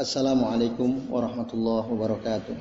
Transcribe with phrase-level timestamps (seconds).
[0.00, 2.56] Assalamualaikum warahmatullahi wabarakatuh.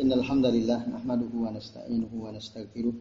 [0.00, 2.96] Innal hamdalillah nahmaduhu wa nasta'inuhu wa nastaghfiruh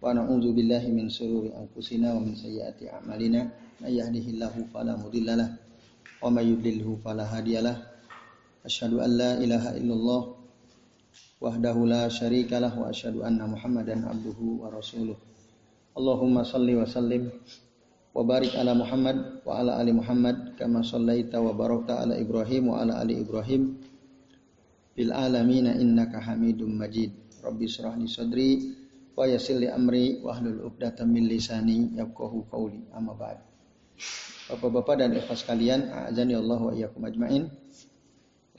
[0.00, 3.52] wa na'udzu billahi min shururi anfusina wa min sayyiati a'malina
[3.84, 7.76] may yahdihillahu fala mudhillalah wa may yudlilhu fala hadiyalah.
[8.64, 10.22] Asyhadu an la ilaha illallah
[11.36, 15.20] wahdahu la syarikalah wa asyhadu anna Muhammadan abduhu wa rasuluh.
[15.92, 17.28] Allahumma salli wa sallim
[18.16, 22.82] wa barik ala Muhammad wa ala ali Muhammad kama sallaita wa barakta ala Ibrahim wa
[22.82, 23.74] ala ali Ibrahim
[24.94, 27.10] bil alamin innaka Hamidum Majid.
[27.42, 28.50] Rabbi israh li sadri
[29.18, 32.86] wa yassir li amri wa hlul 'uqdatam min lisani yafqahu qawli.
[32.94, 33.42] Amma ba'd.
[34.52, 37.50] Bapak-bapak dan ikhwas sekalian, azani Allah wa iyyakum ajmain.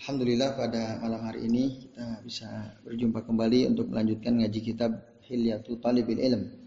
[0.03, 2.49] Alhamdulillah pada malam hari ini kita bisa
[2.83, 4.91] berjumpa kembali untuk melanjutkan ngaji kitab
[5.23, 6.62] Hilyatul Talibil Ilm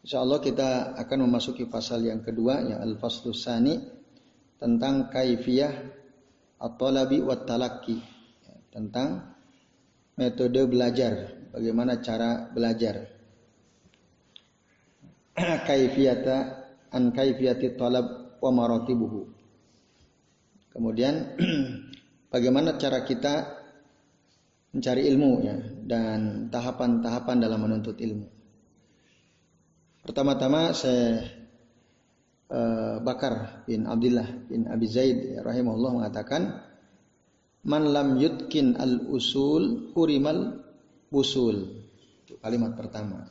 [0.00, 3.76] Insya Allah kita akan memasuki pasal yang kedua ya al faslus sani
[4.56, 5.72] tentang kaifiyah
[6.56, 8.00] at-talabi wat talaki
[8.40, 9.36] ya, tentang
[10.16, 13.12] metode belajar bagaimana cara belajar.
[15.68, 16.36] Kaifiyata
[16.96, 19.28] an kaifiyati talab wa maratibuhu.
[20.72, 21.36] Kemudian
[22.32, 23.34] bagaimana cara kita
[24.72, 28.39] mencari ilmu ya dan tahapan-tahapan dalam menuntut ilmu
[30.00, 31.28] Pertama-tama saya
[32.48, 36.56] uh, Bakar bin Abdullah bin Abi Zaid rahimahullah mengatakan
[37.68, 40.64] man lam yutkin al usul hurimal
[41.12, 41.84] busul.
[42.24, 43.28] Itu kalimat pertama.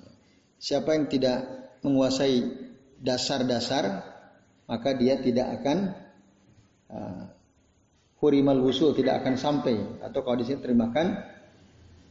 [0.61, 1.39] Siapa yang tidak
[1.81, 2.43] menguasai
[2.99, 4.05] dasar-dasar
[4.69, 5.77] maka dia tidak akan
[6.93, 7.23] uh,
[8.21, 11.17] hurimal usul tidak akan sampai atau kalau di sini terimakan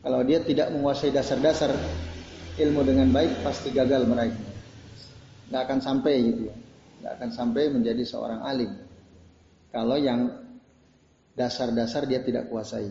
[0.02, 1.70] kalau dia tidak menguasai dasar-dasar
[2.58, 4.58] ilmu dengan baik pasti gagal meraihnya
[5.48, 6.56] nggak akan sampai gitu ya.
[6.98, 8.72] Nggak akan sampai menjadi seorang alim.
[9.72, 10.28] Kalau yang
[11.36, 12.88] dasar-dasar dia tidak kuasai.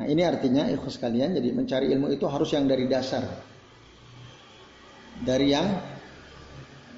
[0.00, 3.24] Nah ini artinya ikhlas kalian jadi mencari ilmu itu harus yang dari dasar.
[5.20, 5.68] Dari yang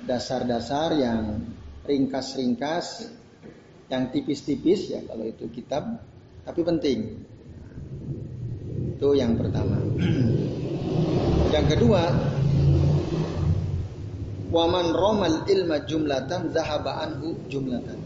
[0.06, 1.42] dasar-dasar yang
[1.82, 3.10] ringkas-ringkas
[3.91, 6.00] yang tipis-tipis ya kalau itu kitab
[6.47, 6.98] tapi penting.
[8.97, 9.82] Itu yang pertama
[11.53, 12.03] yang kedua
[14.53, 17.08] Waman romal ilma jumlatan zahaba
[17.48, 17.97] jumlatan.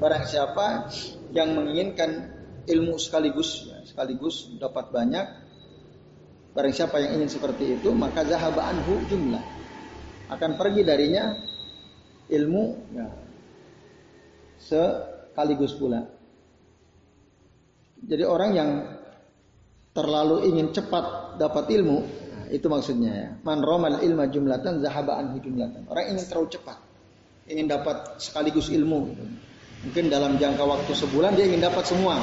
[0.00, 0.88] Barang siapa
[1.36, 2.32] yang menginginkan
[2.64, 5.26] ilmu sekaligus ya, sekaligus dapat banyak
[6.56, 9.44] barang siapa yang ingin seperti itu maka zahaba anhu jumlah
[10.32, 11.36] akan pergi darinya
[12.32, 12.64] ilmu
[12.96, 13.06] ya,
[14.64, 16.08] sekaligus pula.
[18.00, 18.70] Jadi orang yang
[19.92, 21.04] terlalu ingin cepat
[21.38, 21.98] dapat ilmu
[22.52, 23.28] itu maksudnya ya.
[23.42, 25.88] Man romal ilma jumlatan zahaba anhu jumlatan.
[25.88, 26.78] Orang ingin terlalu cepat.
[27.48, 29.16] Ingin dapat sekaligus ilmu.
[29.82, 32.20] Mungkin dalam jangka waktu sebulan dia ingin dapat semua.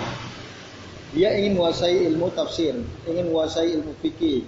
[1.10, 2.78] Dia ingin menguasai ilmu tafsir,
[3.10, 4.46] ingin menguasai ilmu fikih,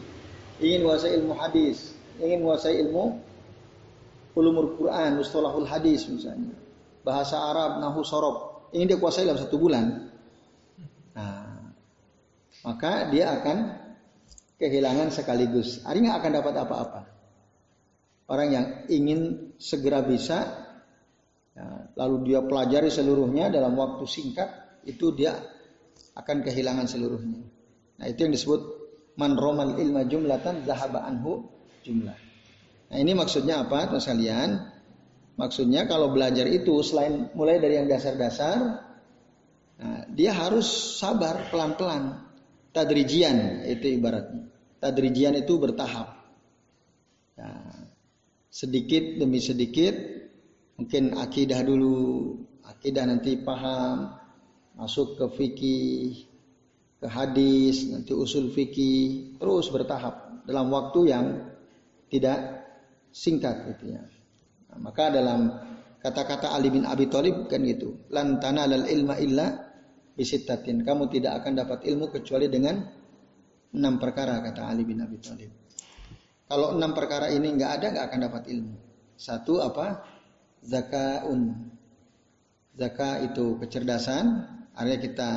[0.61, 3.17] ingin menguasai ilmu hadis, ingin menguasai ilmu
[4.37, 6.53] ulumul Quran, mustalahul hadis misalnya.
[7.01, 8.69] Bahasa Arab, nahu sorob.
[8.77, 10.13] Ingin dia kuasai dalam satu bulan.
[11.17, 11.73] Nah,
[12.61, 13.80] maka dia akan
[14.61, 15.81] kehilangan sekaligus.
[15.81, 17.01] Artinya akan dapat apa-apa.
[18.29, 20.45] Orang yang ingin segera bisa,
[21.57, 25.35] ya, lalu dia pelajari seluruhnya dalam waktu singkat, itu dia
[26.15, 27.41] akan kehilangan seluruhnya.
[27.97, 28.61] Nah itu yang disebut
[29.17, 31.49] man romal ilma jumlatan zahaba anhu
[31.83, 32.15] jumlah.
[32.91, 34.49] Nah ini maksudnya apa teman sekalian?
[35.39, 38.83] Maksudnya kalau belajar itu selain mulai dari yang dasar-dasar,
[39.79, 40.67] nah, dia harus
[40.99, 42.19] sabar pelan-pelan,
[42.75, 44.50] tadrijian itu ibaratnya.
[44.81, 46.17] Tadrijian itu bertahap.
[47.37, 47.53] Ya,
[48.49, 49.93] sedikit demi sedikit,
[50.81, 52.33] mungkin akidah dulu,
[52.65, 54.09] akidah nanti paham,
[54.73, 56.25] masuk ke fikih,
[56.97, 61.25] ke hadis, nanti usul fikih, terus bertahap dalam waktu yang
[62.09, 62.65] tidak
[63.13, 64.03] singkat gitu ya.
[64.73, 65.53] Nah, maka dalam
[66.01, 69.47] kata-kata Ali bin Abi Thalib kan gitu, lantana lal ilma illa
[70.17, 70.81] bisitatin.
[70.81, 73.00] Kamu tidak akan dapat ilmu kecuali dengan
[73.71, 75.51] Enam perkara kata Ali bin Abi Thalib.
[76.51, 78.75] Kalau enam perkara ini nggak ada nggak akan dapat ilmu.
[79.15, 80.03] Satu apa?
[80.59, 81.71] Zakaun.
[82.75, 84.51] Zaka itu kecerdasan.
[84.75, 85.31] Artinya kita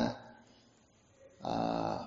[1.47, 1.99] uh,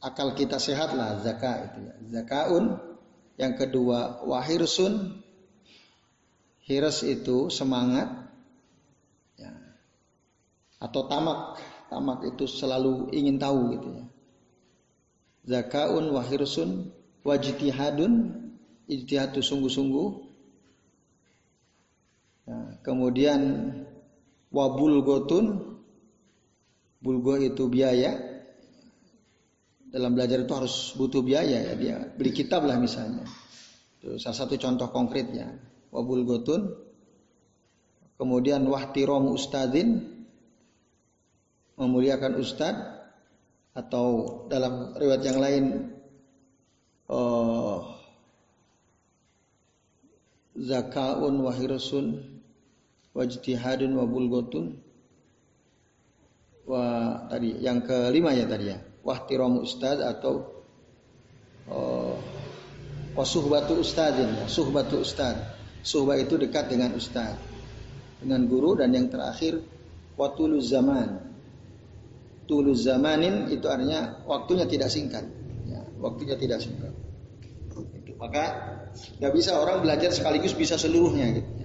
[0.00, 1.94] akal kita sehat lah zaka itu ya.
[2.20, 2.80] Zakaun.
[3.36, 5.20] Yang kedua wahirsun.
[6.64, 8.08] Hirs itu semangat.
[9.36, 9.52] Ya.
[10.80, 11.60] Atau tamak.
[11.92, 14.08] Tamak itu selalu ingin tahu gitu ya
[15.48, 16.92] zakaun wa hirsun
[17.24, 18.36] wajtihadun
[18.84, 20.28] ijtihad sungguh-sungguh
[22.48, 23.40] Ya, kemudian
[24.48, 25.76] wabul gotun,
[27.04, 28.16] bulgo itu biaya.
[29.88, 33.24] Dalam belajar itu harus butuh biaya ya dia beli kitab lah misalnya.
[34.00, 35.60] Itu salah satu contoh konkretnya.
[35.92, 36.72] Wabul gotun,
[38.16, 40.24] kemudian wahtiromu ustadin,
[41.76, 42.97] memuliakan ustad
[43.76, 44.06] atau
[44.48, 45.64] dalam riwayat yang lain
[47.08, 47.84] uh,
[50.58, 52.22] zakaun wa hirsun
[53.14, 54.78] wajtihadun wa bulgotun.
[56.68, 56.84] Wa
[57.32, 60.44] tadi yang kelima ya tadi ya wahtiramu ustad atau
[61.72, 62.16] uh,
[63.16, 67.40] wasuhbatu ustadin ya suhbatu ustad suhbah itu dekat dengan ustad
[68.20, 69.64] dengan guru dan yang terakhir
[70.18, 71.27] watulu zaman
[72.48, 75.28] tulu zamanin itu artinya waktunya tidak singkat
[75.68, 76.90] ya, waktunya tidak singkat
[78.18, 78.44] maka
[79.22, 81.58] nggak bisa orang belajar sekaligus bisa seluruhnya gitu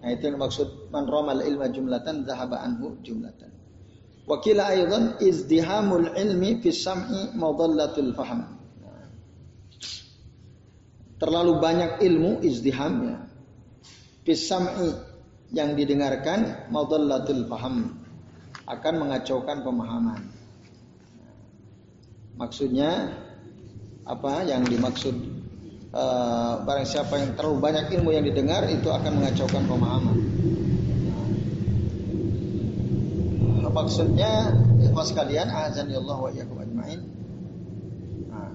[0.00, 3.52] Nah itu yang maksud man romal ilma jumlatan zahaba anhu jumlatan.
[4.24, 7.36] Wakila aydan izdihamul ilmi fi sam'i
[8.16, 8.40] faham.
[11.20, 13.28] Terlalu banyak ilmu izdihamnya.
[14.24, 14.88] Fi sam'i
[15.52, 18.00] yang didengarkan madallatul faham
[18.70, 20.20] akan mengacaukan pemahaman.
[22.38, 23.12] Maksudnya
[24.06, 25.12] apa yang dimaksud
[25.92, 30.16] uh, barang siapa yang terlalu banyak ilmu yang didengar itu akan mengacaukan pemahaman.
[33.60, 37.00] Nah, maksudnya ikhwas sekalian azan Allah wa iyyakum ajmain.
[38.30, 38.50] Nah,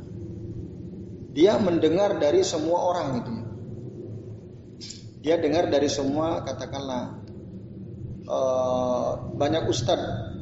[1.36, 3.46] dia mendengar dari semua orang itu ya.
[5.26, 7.25] Dia dengar dari semua katakanlah
[8.26, 10.34] uh, banyak ustadz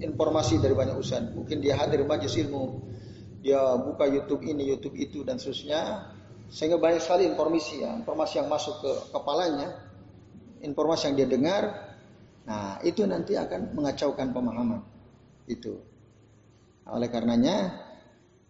[0.00, 1.32] informasi dari banyak ustadz.
[1.34, 2.82] Mungkin dia hadir majelis ilmu,
[3.40, 6.12] dia buka YouTube ini, YouTube itu dan seterusnya.
[6.46, 9.82] Sehingga banyak sekali informasi ya, informasi yang masuk ke kepalanya,
[10.62, 11.62] informasi yang dia dengar.
[12.46, 14.82] Nah, itu nanti akan mengacaukan pemahaman.
[15.46, 15.78] Itu.
[16.86, 17.82] oleh karenanya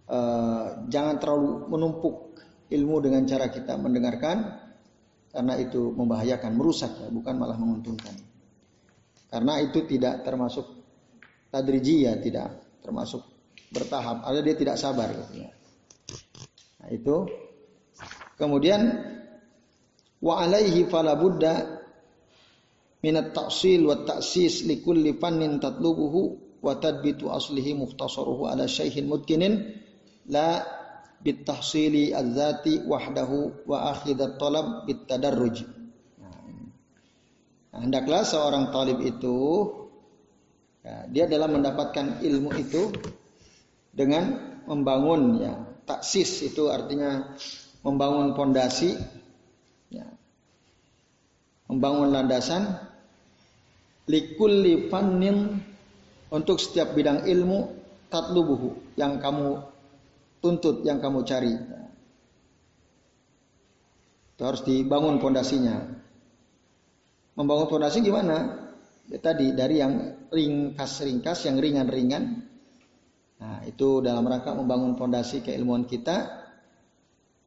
[0.05, 2.37] eh, jangan terlalu menumpuk
[2.69, 4.61] ilmu dengan cara kita mendengarkan
[5.33, 8.26] karena itu membahayakan, merusak ya, bukan malah menguntungkan.
[9.27, 10.67] Karena itu tidak termasuk
[11.51, 13.23] tadrijiyah, tidak termasuk
[13.75, 14.23] bertahap.
[14.23, 15.51] Ada dia tidak sabar gitu ya.
[16.83, 17.27] Nah, itu
[18.37, 18.81] Kemudian
[20.21, 21.81] wa alaihi fala budda
[23.01, 26.21] minat ta'sil wa ta'sis li kulli fannin tatlubuhu
[26.61, 29.73] wa tadbitu aslihi mukhtasaruhu ala syaihin mutkinin
[30.29, 30.61] la
[31.25, 35.76] bitahsili az-zati wahdahu wa akhidat talab bitadarruj.
[37.77, 39.69] Nah, hendaklah seorang talib itu
[40.81, 42.89] ya, dia dalam mendapatkan ilmu itu
[43.93, 45.53] dengan membangun ya
[45.85, 47.37] taksis itu artinya
[47.85, 48.97] membangun pondasi,
[49.93, 50.09] ya,
[51.69, 52.81] membangun landasan,
[54.09, 55.61] likulli fannin
[56.33, 57.77] untuk setiap bidang ilmu
[58.09, 59.61] tatlubuhu yang kamu
[60.41, 61.53] tuntut, yang kamu cari.
[64.33, 66.06] Itu harus dibangun pondasinya.
[67.37, 68.67] Membangun pondasi gimana?
[69.07, 72.43] Ya, tadi dari yang ringkas-ringkas, yang ringan-ringan.
[73.37, 76.49] Nah, itu dalam rangka membangun pondasi keilmuan kita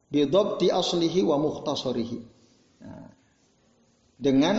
[0.08, 2.18] bidobti aslihi wa mukhtasarihi.
[2.86, 3.10] Nah,
[4.14, 4.56] dengan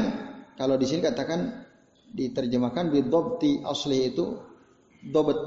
[0.59, 1.63] kalau di sini katakan
[2.11, 4.35] diterjemahkan bidobti asli itu
[4.99, 5.39] dobet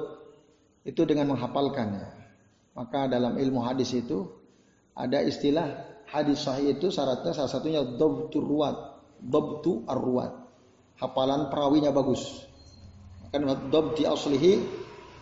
[0.85, 2.09] itu dengan menghafalkan ya.
[2.75, 4.27] Maka dalam ilmu hadis itu
[4.97, 5.67] ada istilah
[6.11, 8.94] hadis sahih itu syaratnya salah satunya dobtu ruwat,
[9.25, 10.37] dobtu arruat.
[11.01, 12.45] Hafalan perawinya bagus.
[13.33, 14.63] Kan dobti aslihi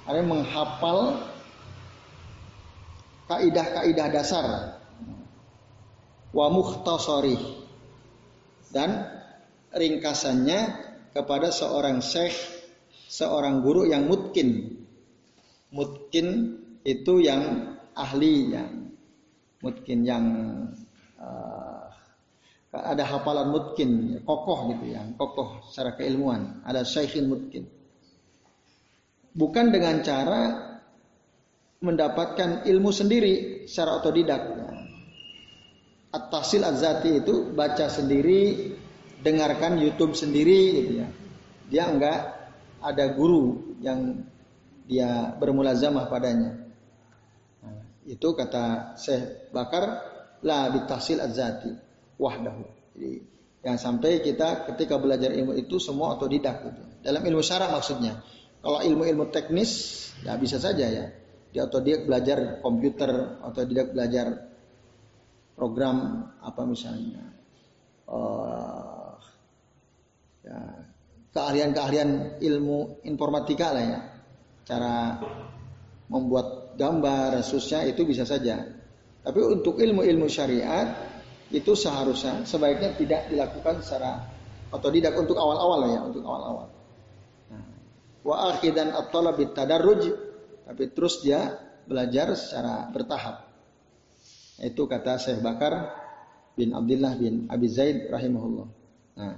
[0.04, 1.22] ada menghafal
[3.30, 4.46] kaidah-kaidah dasar
[6.32, 7.38] wa mukhtasari
[8.72, 9.08] dan
[9.72, 10.60] ringkasannya
[11.16, 12.36] kepada seorang syekh
[13.08, 14.80] seorang guru yang mungkin
[15.72, 16.26] mungkin
[16.84, 18.72] itu yang ahli yang
[19.60, 20.24] mungkin yang
[21.20, 21.81] uh,
[22.72, 27.68] ada hafalan mungkin kokoh gitu ya kokoh secara keilmuan ada syekhin mungkin
[29.36, 30.72] bukan dengan cara
[31.82, 34.42] mendapatkan ilmu sendiri secara otodidak.
[36.12, 38.70] At-tahsil az-zati itu baca sendiri,
[39.24, 41.08] dengarkan YouTube sendiri gitu ya.
[41.72, 42.20] Dia enggak
[42.84, 44.22] ada guru yang
[44.84, 46.52] dia bermulazamah padanya.
[47.64, 49.84] Nah, itu kata Syekh Bakar
[50.44, 51.72] la bitahsil az-zati
[52.16, 52.64] wahdahu.
[52.96, 53.12] Jadi
[53.62, 56.82] yang sampai kita ketika belajar ilmu itu semua otodidak gitu.
[57.02, 58.20] Dalam ilmu syara maksudnya.
[58.62, 61.10] Kalau ilmu-ilmu teknis ya bisa saja ya
[61.50, 64.26] dia dia belajar komputer dia belajar
[65.58, 67.26] program apa misalnya
[68.06, 69.18] uh,
[70.46, 70.58] ya,
[71.32, 74.00] keahlian-keahlian ilmu informatika lah ya.
[74.62, 75.18] Cara
[76.06, 78.62] membuat gambar, susah itu bisa saja.
[79.22, 81.11] Tapi untuk ilmu-ilmu syariat
[81.52, 84.24] itu seharusnya sebaiknya tidak dilakukan secara
[84.72, 86.68] atau tidak untuk awal-awal ya, untuk awal-awal.
[87.52, 87.64] Nah,
[88.24, 90.32] wa akhidan at-talab tadarruj
[90.64, 93.52] tapi terus dia belajar secara bertahap.
[94.62, 95.92] Itu kata Syekh Bakar
[96.56, 98.68] bin Abdullah bin Abi Zaid rahimahullah.
[99.20, 99.36] Nah,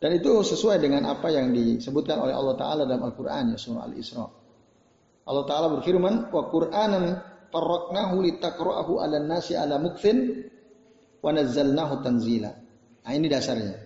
[0.00, 4.26] dan itu sesuai dengan apa yang disebutkan oleh Allah Taala dalam Al-Qur'an ya surah Al-Isra.
[5.26, 7.04] Allah Taala berfirman, "Wa Qur'anan
[7.50, 10.46] farraqnahu litaqra'ahu 'alan nasi 'ala mukthin
[11.20, 12.52] wa nazzalnahu tanzila."
[13.04, 13.76] Nah, ini dasarnya.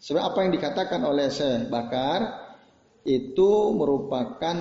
[0.00, 2.20] Sebab apa yang dikatakan oleh Syekh Bakar
[3.04, 4.56] itu merupakan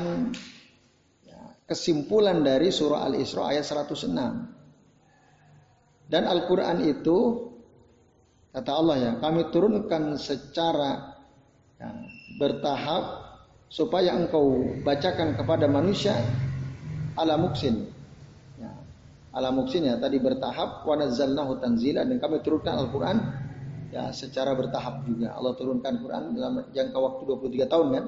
[1.23, 4.15] ya, kesimpulan dari surah Al-Isra ayat 106.
[6.09, 7.17] Dan Al-Quran itu
[8.51, 11.15] kata Allah ya, kami turunkan secara
[11.79, 11.89] ya,
[12.41, 13.03] bertahap
[13.69, 16.17] supaya engkau bacakan kepada manusia
[17.13, 17.98] ala muksin.
[19.29, 23.17] Ala muksin ya tadi bertahap wa nazzalnahu tanzila dan kami turunkan Al-Qur'an
[23.93, 25.37] ya secara bertahap juga.
[25.37, 28.05] Allah turunkan Quran dalam jangka waktu 23 tahun kan.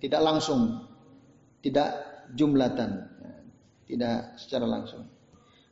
[0.00, 0.88] Tidak langsung.
[1.60, 1.88] Tidak
[2.32, 2.90] jumlatan.
[3.20, 3.32] Ya,
[3.88, 5.04] tidak secara langsung.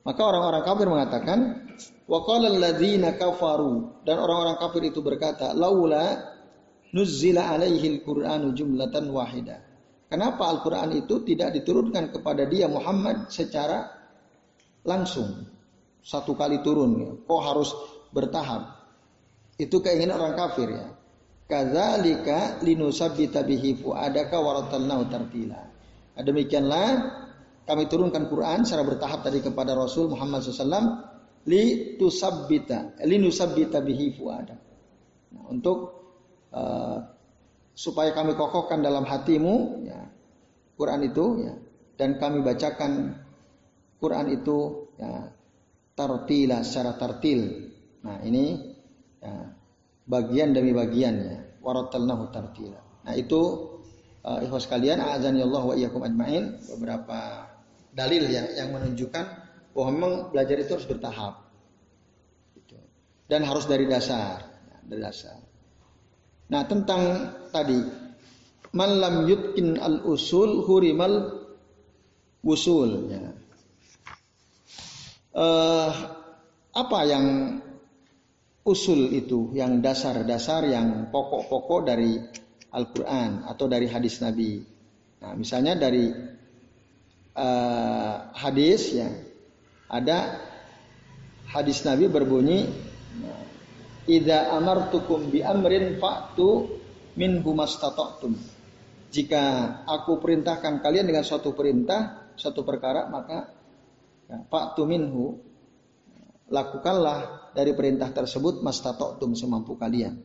[0.05, 1.39] Maka orang-orang kafir mengatakan,
[2.05, 6.21] wa qala alladziina kafaru dan orang-orang kafir itu berkata, laula
[6.93, 9.65] nuzzila alaihi al-Qur'anu jumlatan wahida.
[10.13, 13.94] Kenapa Al-Qur'an itu tidak diturunkan kepada dia Muhammad secara
[14.85, 15.49] langsung
[16.05, 17.11] satu kali turun ya.
[17.25, 17.73] Kok harus
[18.13, 18.85] bertahap?
[19.57, 20.87] Itu keinginan orang kafir ya.
[21.45, 25.61] Kadzalika linusabbita bihi fuadaka waratalnahu tartila.
[26.15, 26.87] Demikianlah
[27.65, 31.01] kami turunkan Quran secara bertahap tadi kepada Rasul Muhammad SAW
[31.49, 34.57] li tusabbita li nusabbita bihi fuada.
[35.35, 35.79] Nah, untuk
[36.53, 36.99] uh,
[37.75, 40.01] supaya kami kokohkan dalam hatimu ya
[40.79, 41.55] Quran itu ya
[41.99, 43.24] dan kami bacakan
[44.05, 45.33] Quran itu ya
[45.97, 47.73] tartila secara tartil.
[48.05, 48.61] Nah, ini
[49.25, 49.49] ya,
[50.05, 52.77] bagian demi bagian ya waratalnahu tartila.
[53.09, 53.41] Nah, itu
[54.21, 57.49] uh, ikhwas kalian azan Allah wa iyyakum ajmain beberapa
[57.95, 59.25] dalil ya yang menunjukkan
[59.73, 61.49] bahwa memang belajar itu harus bertahap.
[62.59, 62.77] Gitu.
[63.31, 64.45] Dan harus dari dasar,
[64.85, 65.41] dari dasar.
[66.45, 67.81] Nah tentang tadi
[68.77, 71.41] malam yutkin al usul hurimal
[72.45, 73.09] usul.
[73.09, 73.33] Ya.
[75.35, 75.91] Uh,
[76.71, 77.27] apa yang
[78.63, 82.23] usul itu, yang dasar-dasar, yang pokok-pokok dari
[82.71, 84.63] Al-Quran atau dari hadis Nabi.
[85.23, 86.11] Nah, misalnya dari
[87.35, 89.11] uh, hadis ya
[89.91, 90.39] ada
[91.51, 92.67] hadis Nabi berbunyi
[94.05, 96.77] Idza amartukum bi amrin fa'tu
[97.17, 98.37] minhu mastata'tum.
[99.09, 99.43] Jika
[99.89, 103.49] aku perintahkan kalian dengan suatu perintah, suatu perkara, maka
[104.29, 105.41] ya, fa'tu minhu
[106.49, 110.21] lakukanlah dari perintah tersebut mastata'tum semampu kalian.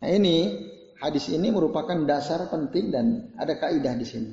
[0.00, 0.68] Nah, ini
[1.00, 4.32] hadis ini merupakan dasar penting dan ada kaidah di sini.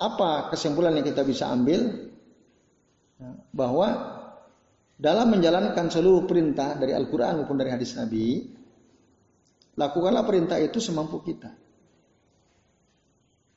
[0.00, 2.08] Apa kesimpulan yang kita bisa ambil?
[3.52, 3.88] Bahwa
[4.96, 8.48] dalam menjalankan seluruh perintah dari Al-Quran maupun dari hadis Nabi,
[9.76, 11.52] lakukanlah perintah itu semampu kita.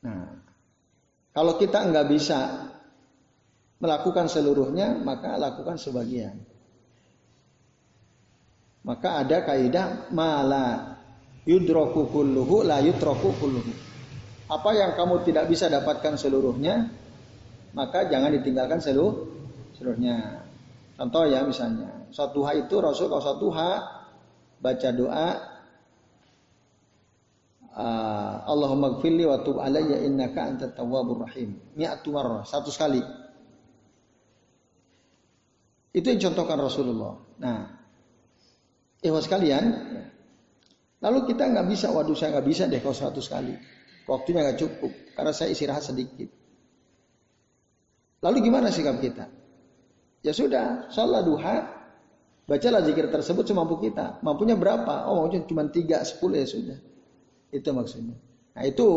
[0.03, 0.27] Nah,
[1.31, 2.39] kalau kita nggak bisa
[3.81, 6.37] melakukan seluruhnya, maka lakukan sebagian.
[8.83, 10.99] Maka ada kaidah mala
[11.47, 13.71] yudroku kulluhu la yudroku kulluhu.
[14.51, 16.91] Apa yang kamu tidak bisa dapatkan seluruhnya,
[17.71, 19.31] maka jangan ditinggalkan seluruh
[19.79, 20.45] seluruhnya.
[20.99, 23.71] Contoh ya misalnya, suatu duha itu Rasul kalau suatu duha
[24.61, 25.27] baca doa
[27.73, 31.57] uh, Allahumma gfirli wa tub alayya innaka antat tawwabur rahim.
[31.73, 33.01] Mi'atu marrah, satu sekali.
[35.93, 37.13] Itu yang contohkan Rasulullah.
[37.37, 37.69] Nah,
[38.97, 39.63] ikhwas sekalian,
[40.97, 43.53] lalu kita nggak bisa, waduh saya nggak bisa deh kalau satu sekali.
[44.09, 46.27] Waktunya nggak cukup karena saya istirahat sedikit.
[48.25, 49.29] Lalu gimana sikap kita?
[50.25, 51.55] Ya sudah, sholat duha,
[52.49, 54.17] bacalah zikir tersebut semampu kita.
[54.25, 55.07] Mampunya berapa?
[55.07, 56.79] Oh, mampunya cuma tiga, sepuluh ya sudah.
[57.53, 58.17] Itu maksudnya.
[58.57, 58.87] Nah itu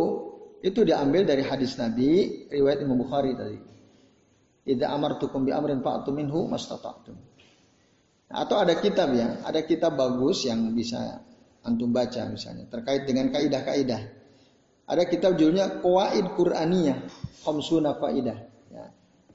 [0.64, 3.75] itu diambil dari hadis Nabi riwayat Imam Bukhari tadi.
[4.66, 7.16] Idza amartukum bi amrin fa'tu minhu mastata'tum.
[8.26, 11.22] Nah, atau ada kitab ya, ada kitab bagus yang bisa
[11.62, 14.16] antum baca misalnya terkait dengan kaidah-kaidah
[14.86, 16.98] ada kitab judulnya Qawaid Qur'aniyah,
[17.42, 18.38] Khamsuna Faidah.
[18.70, 18.86] Ya.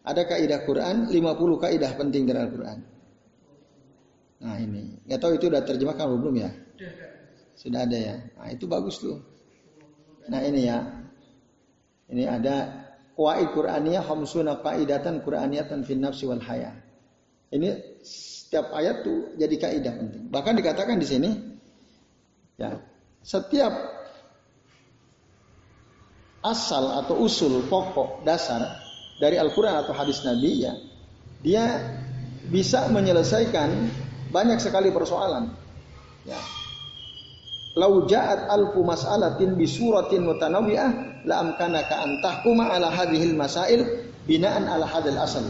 [0.08, 2.80] Ada kaidah Quran, 50 kaidah penting dari Al-Quran.
[4.42, 6.50] Nah ini, nggak tahu itu udah terjemahkan belum ya?
[7.54, 8.16] Sudah ada ya.
[8.40, 9.20] Nah, itu bagus tuh.
[10.32, 10.82] Nah, ini ya.
[12.10, 12.81] Ini ada
[13.22, 16.74] qawaid Qur'aniyah khamsuna qaidatan Qur'aniyatan fin nafsi wal haya.
[17.54, 20.24] Ini setiap ayat tuh jadi kaidah penting.
[20.34, 21.30] Bahkan dikatakan di sini
[22.58, 22.82] ya,
[23.22, 23.70] setiap
[26.42, 28.82] asal atau usul pokok dasar
[29.22, 30.74] dari Al-Qur'an atau hadis Nabi ya,
[31.46, 31.66] dia
[32.50, 33.70] bisa menyelesaikan
[34.34, 35.54] banyak sekali persoalan.
[36.26, 36.42] Ya,
[37.78, 43.86] Lau ja'at alfu mas'alatin bi suratin mutanawwi'ah la amkanaka an tahkuma ala hadhil masail
[44.26, 45.44] binaan ala hadal asal.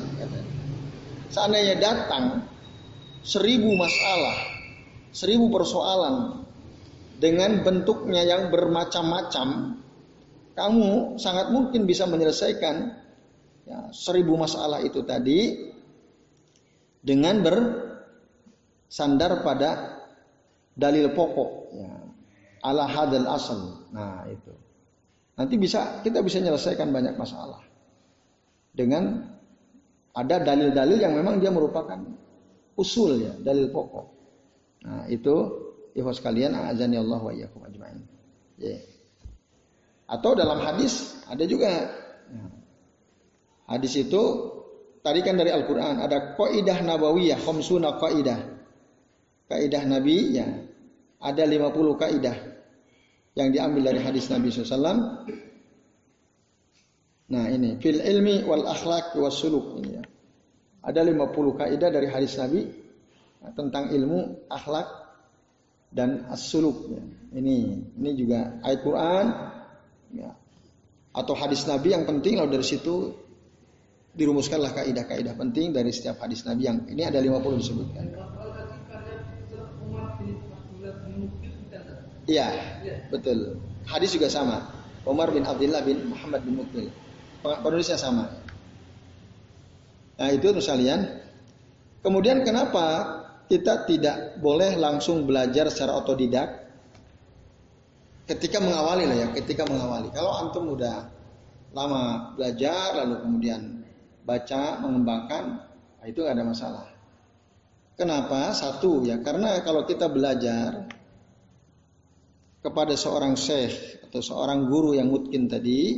[1.32, 2.44] Seandainya datang
[3.24, 4.36] seribu masalah,
[5.16, 6.44] seribu persoalan
[7.22, 9.80] dengan bentuknya yang bermacam-macam,
[10.58, 10.90] kamu
[11.22, 12.76] sangat mungkin bisa menyelesaikan
[13.64, 15.72] ya, seribu masalah itu tadi
[17.00, 20.02] dengan bersandar pada
[20.76, 21.52] dalil pokok.
[21.72, 22.02] Ya
[22.62, 23.82] ala hadal asal.
[23.92, 24.54] Nah, itu.
[25.42, 27.66] Nanti bisa kita bisa menyelesaikan banyak masalah.
[28.78, 29.26] Dengan
[30.14, 31.98] ada dalil-dalil yang memang dia merupakan
[32.78, 34.06] usul ya, dalil pokok.
[34.86, 35.34] Nah, itu
[35.98, 38.06] ikhwas kalian azani Allah wa iyyakum ajmain.
[38.62, 38.86] Ya.
[40.06, 42.46] Atau dalam hadis ada juga ya.
[43.66, 44.22] hadis itu
[45.02, 48.62] tadi kan dari Al-Qur'an ada kaidah nabawiyah khamsuna kaidah.
[49.50, 50.46] Kaidah Nabi ya
[51.18, 52.61] ada 50 kaidah
[53.36, 55.28] yang diambil dari hadis Nabi SAW.
[57.32, 60.04] Nah ini fil ilmi wal akhlak was suluk ini ya.
[60.82, 62.66] Ada 50 kaidah dari hadis Nabi
[63.54, 64.90] tentang ilmu, akhlak
[65.94, 66.90] dan as-suluk.
[66.92, 67.04] Ya.
[67.40, 67.56] Ini
[68.02, 69.26] ini juga ayat Quran
[70.16, 70.32] ya.
[71.12, 73.16] atau hadis Nabi yang penting lalu dari situ
[74.12, 78.06] dirumuskanlah kaidah-kaidah penting dari setiap hadis Nabi yang ini ada 50 disebutkan.
[82.32, 82.48] Iya,
[83.12, 83.60] betul.
[83.84, 84.72] Hadis juga sama.
[85.04, 86.88] Umar bin Abdullah bin Muhammad bin Mukbil.
[87.44, 88.32] Penulisnya sama.
[90.16, 91.20] Nah itu sekalian.
[92.02, 93.20] Kemudian kenapa
[93.52, 96.62] kita tidak boleh langsung belajar secara otodidak
[98.32, 100.08] ketika mengawali lah ya, ketika mengawali.
[100.16, 101.12] Kalau antum udah
[101.76, 103.62] lama belajar lalu kemudian
[104.24, 105.44] baca, mengembangkan,
[106.00, 106.86] nah itu gak ada masalah.
[108.00, 108.56] Kenapa?
[108.56, 110.88] Satu ya, karena kalau kita belajar
[112.62, 115.98] kepada seorang syekh atau seorang guru yang mungkin tadi,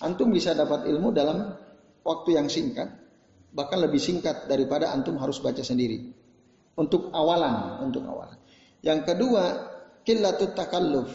[0.00, 1.52] antum bisa dapat ilmu dalam
[2.00, 2.88] waktu yang singkat,
[3.52, 6.16] bahkan lebih singkat daripada antum harus baca sendiri.
[6.80, 8.40] Untuk awalan, untuk awalan.
[8.80, 9.44] Yang kedua,
[10.00, 11.12] killatut takalluf.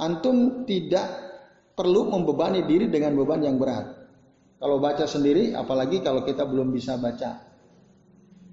[0.00, 1.06] Antum tidak
[1.76, 3.84] perlu membebani diri dengan beban yang berat.
[4.56, 7.52] Kalau baca sendiri, apalagi kalau kita belum bisa baca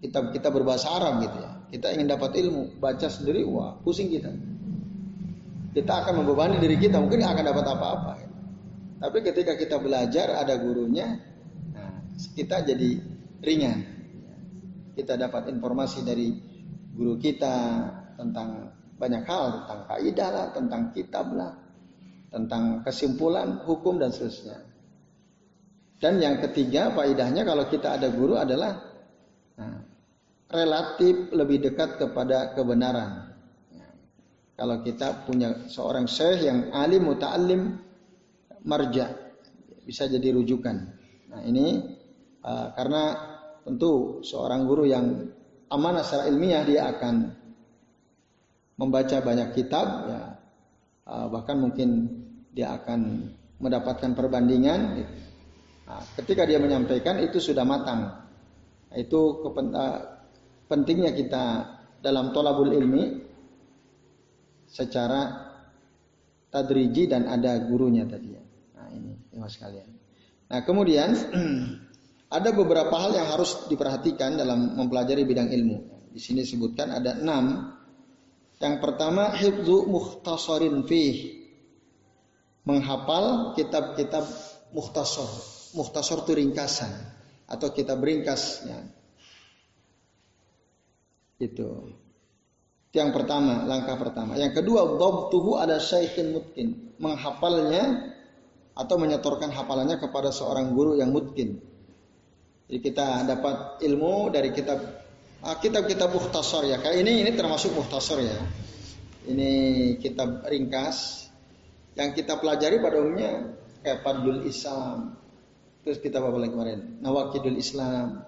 [0.02, 1.52] kita kita berbahasa Arab gitu ya.
[1.72, 4.34] Kita ingin dapat ilmu, baca sendiri, wah pusing kita
[5.71, 8.13] kita akan membebani diri kita mungkin akan dapat apa-apa.
[9.01, 11.17] Tapi ketika kita belajar ada gurunya
[11.73, 12.05] nah,
[12.36, 12.89] kita jadi
[13.41, 13.79] ringan.
[14.91, 16.36] Kita dapat informasi dari
[16.91, 17.88] guru kita
[18.19, 21.51] tentang banyak hal tentang kaidah lah tentang kitab lah
[22.29, 24.60] tentang kesimpulan hukum dan seterusnya.
[26.01, 28.75] Dan yang ketiga faidahnya kalau kita ada guru adalah
[29.55, 29.79] nah,
[30.51, 33.20] relatif lebih dekat kepada kebenaran
[34.62, 37.82] kalau kita punya seorang syekh yang alim muta'allim
[38.62, 39.10] marja
[39.82, 40.78] bisa jadi rujukan.
[41.34, 41.97] Nah, ini
[42.45, 43.04] uh, karena
[43.65, 45.34] tentu seorang guru yang
[45.65, 47.34] amanah secara ilmiah dia akan
[48.78, 50.21] membaca banyak kitab ya
[51.10, 51.89] uh, bahkan mungkin
[52.54, 55.13] dia akan mendapatkan perbandingan gitu.
[55.89, 58.13] nah, ketika dia menyampaikan itu sudah matang
[58.93, 60.21] itu kepen, uh,
[60.69, 61.45] pentingnya kita
[61.97, 63.31] dalam tolabul ilmi
[64.71, 65.51] secara
[66.47, 68.43] tadriji dan ada gurunya tadi ya.
[68.79, 69.89] Nah ini ya sekalian.
[70.47, 71.12] Nah kemudian
[72.38, 76.07] ada beberapa hal yang harus diperhatikan dalam mempelajari bidang ilmu.
[76.15, 77.75] Di sini disebutkan ada enam.
[78.62, 81.43] Yang pertama hifzu mukhtasarin fih.
[82.63, 84.23] Menghafal kitab-kitab
[84.71, 85.27] mukhtasar.
[85.75, 86.91] Mukhtasar itu ringkasan
[87.47, 88.86] atau kitab ringkasnya.
[91.41, 91.95] Itu.
[92.91, 94.36] Itu yang pertama, langkah pertama.
[94.36, 94.99] Yang kedua,
[95.32, 96.91] tuhu ada syaikin mutkin.
[96.99, 98.12] Menghafalnya
[98.75, 101.56] atau menyetorkan hafalannya kepada seorang guru yang mutkin.
[102.67, 104.80] Jadi kita dapat ilmu dari kitab
[105.39, 106.84] ah, kitab-kitab muhtasar ya.
[106.84, 108.36] Kayak ini ini termasuk muhtasar ya.
[109.23, 109.51] Ini
[109.95, 111.32] kitab ringkas
[111.95, 113.56] yang kita pelajari pada umumnya
[113.88, 115.15] kayak Fadlul Islam.
[115.88, 116.99] Terus kita apa lagi kemarin?
[116.99, 118.27] Nawakidul Islam.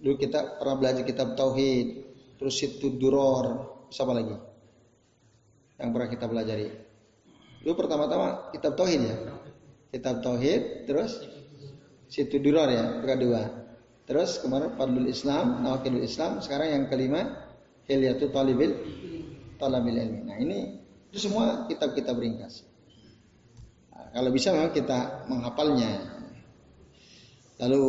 [0.00, 2.05] Dulu kita pernah belajar kitab Tauhid,
[2.36, 4.36] terus itu duror, siapa lagi?
[5.76, 6.68] yang pernah kita pelajari?
[7.60, 9.16] Itu pertama-tama kitab tauhid ya.
[9.92, 11.20] Kitab tauhid, terus
[12.08, 13.66] situ duror ya, kedua.
[14.06, 17.26] Terus kemarin Fadlul Islam, Nawakilul Islam, sekarang yang kelima
[17.90, 18.70] Hilyatul Talibil
[19.58, 20.20] Talabil Ilmi.
[20.22, 20.58] Nah ini
[21.10, 22.62] itu semua kitab-kitab ringkas.
[23.90, 26.14] Nah, kalau bisa memang kita menghafalnya.
[27.56, 27.82] Lalu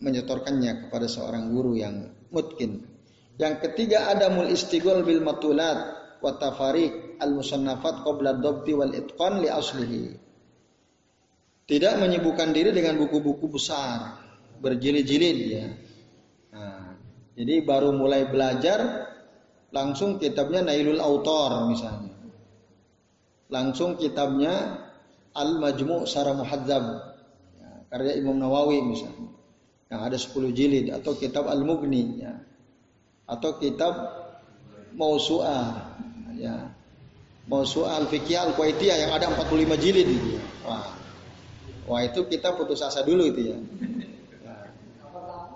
[0.00, 2.95] menyetorkannya kepada seorang guru yang mungkin.
[3.36, 5.78] Yang ketiga ada mul istighol bil matulat
[6.24, 10.04] wa tafariq al musannafat qabla dhabti wal itqan li aslihi.
[11.66, 14.22] Tidak menyibukkan diri dengan buku-buku besar,
[14.62, 15.66] berjilid-jilid ya.
[16.54, 16.94] Nah,
[17.36, 19.10] jadi baru mulai belajar
[19.74, 22.14] langsung kitabnya Nailul Autor misalnya.
[23.50, 24.80] Langsung kitabnya
[25.36, 26.84] Al Majmu' Sarah Muhadzab
[27.60, 29.34] ya, karya Imam Nawawi misalnya.
[29.90, 32.45] Yang ada 10 jilid atau kitab Al Mughni ya.
[33.26, 33.94] Atau kitab
[34.94, 35.94] Mausu'ah
[36.38, 36.70] ya.
[37.46, 40.38] Mausu'ah Al Fiqhiyah Al yang ada 45 jilid itu.
[40.66, 40.96] Wah.
[41.86, 43.58] Wah itu kita putus asa dulu itu ya.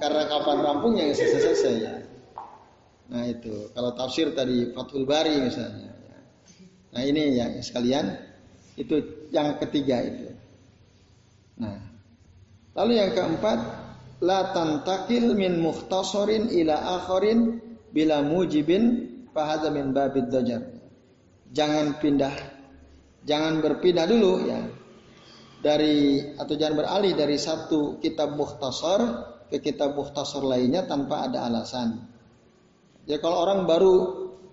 [0.00, 1.94] karena kapan rampungnya selesai-selesai ya.
[3.12, 5.92] Nah itu kalau tafsir tadi Fathul Bari misalnya.
[5.92, 6.18] Ya.
[6.96, 8.16] Nah ini ya sekalian
[8.80, 10.32] itu yang ketiga itu.
[11.60, 11.76] Nah
[12.78, 13.58] lalu yang keempat
[14.20, 20.62] la tantakil min mukhtasarin ila akharin bila mujibin fahadha min babid dajar.
[21.50, 22.34] Jangan pindah,
[23.26, 24.60] jangan berpindah dulu ya
[25.60, 29.00] dari atau jangan beralih dari satu kitab mukhtasar
[29.52, 32.06] ke kitab mukhtasar lainnya tanpa ada alasan.
[33.04, 33.94] Ya kalau orang baru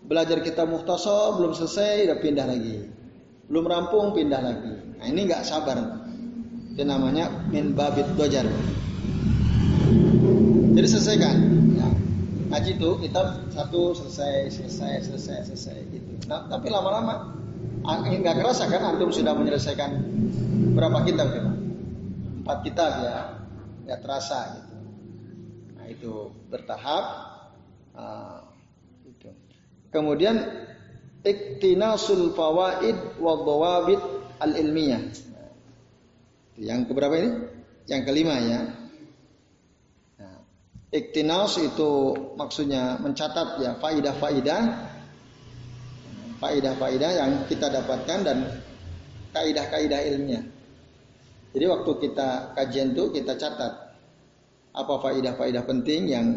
[0.03, 2.77] belajar kitab mukhtasar belum selesai udah pindah lagi.
[3.47, 4.73] Belum rampung pindah lagi.
[4.99, 5.79] Nah ini nggak sabar.
[6.75, 8.43] Itu namanya min babit dojar.
[10.87, 11.35] Jadi selesaikan.
[11.75, 11.89] Ya.
[12.47, 16.31] Ngaji itu kitab satu selesai, selesai, selesai, selesai gitu.
[16.31, 17.35] Nah, tapi lama-lama
[17.83, 19.99] nggak kerasa kan antum sudah menyelesaikan
[20.79, 21.51] berapa kitab kita?
[22.39, 23.17] Empat kitab ya,
[23.83, 24.75] ya terasa gitu.
[25.75, 26.11] Nah itu
[26.47, 27.05] bertahap.
[27.91, 28.47] Uh,
[29.11, 29.27] itu.
[29.91, 30.39] Kemudian
[31.19, 33.35] iktinasul fawaid wa
[34.39, 35.03] al ilmiyah.
[35.35, 35.51] Nah,
[36.55, 37.29] yang keberapa ini?
[37.91, 38.86] Yang kelima ya.
[40.87, 44.61] Iktinas itu maksudnya mencatat ya faidah-faidah
[46.39, 48.37] faidah-faidah yang kita dapatkan dan
[49.35, 50.45] kaidah-kaidah ilmiah.
[51.51, 53.73] Jadi waktu kita kajian itu kita catat
[54.71, 56.27] apa faidah-faidah penting yang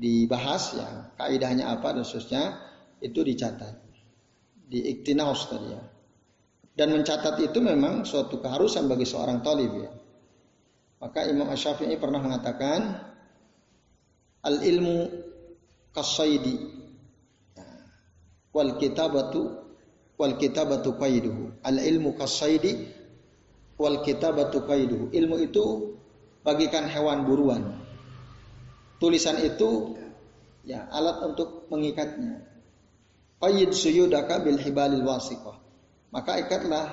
[0.00, 0.88] dibahas ya,
[1.20, 2.56] kaidahnya apa dan seterusnya
[3.04, 3.74] itu dicatat.
[4.70, 5.82] Di iktinaus tadi ya.
[6.72, 9.92] Dan mencatat itu memang suatu keharusan bagi seorang talib ya.
[11.02, 13.09] Maka Imam Ash-Syafi'i pernah mengatakan
[14.40, 15.08] al ilmu
[15.92, 16.56] kasaidi
[18.50, 19.60] wal kitabatu
[20.20, 21.60] wal kitabatu qaiduhu.
[21.64, 22.88] Al ilmu kasaidi
[23.80, 25.12] wal kitabatu qaiduhu.
[25.12, 25.96] Ilmu itu
[26.44, 27.80] bagikan hewan buruan.
[29.00, 29.96] Tulisan itu
[30.68, 32.44] ya alat untuk mengikatnya.
[33.40, 35.56] Qayyid suyudaka bil hibalil wasiqah.
[36.12, 36.84] Maka ikatlah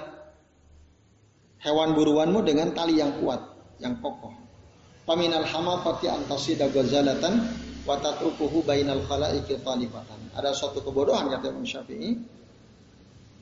[1.59, 3.43] hewan buruanmu dengan tali yang kuat,
[3.83, 4.46] yang kokoh.
[5.07, 7.39] Paminal hamafati antasida gazalatan
[7.87, 10.19] wa tatrukuhu bainal khalaiqi talifatan.
[10.35, 12.19] Ada suatu kebodohan kata Imam Syafi'i.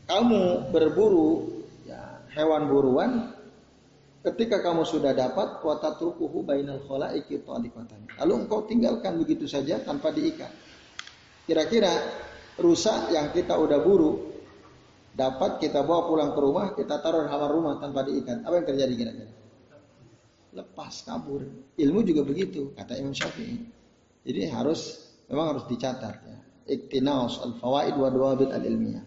[0.06, 3.34] Kamu berburu ya, hewan buruan
[4.22, 8.14] ketika kamu sudah dapat wa tatrukuhu bainal khalaiqi talifatan.
[8.22, 10.54] Lalu engkau tinggalkan begitu saja tanpa diikat.
[11.50, 11.90] Kira-kira
[12.62, 14.38] rusak yang kita udah buru
[15.18, 18.46] dapat kita bawa pulang ke rumah, kita taruh di halaman rumah tanpa diikat.
[18.46, 19.45] Apa yang terjadi kira-kira?
[20.56, 21.44] Lepas kabur.
[21.76, 23.60] Ilmu juga begitu, kata Imam Syafi'i.
[24.24, 26.38] Jadi harus memang harus dicatat ya.
[26.66, 29.04] Iktinaus al-fawaid wa dawabit al-ilmiyah.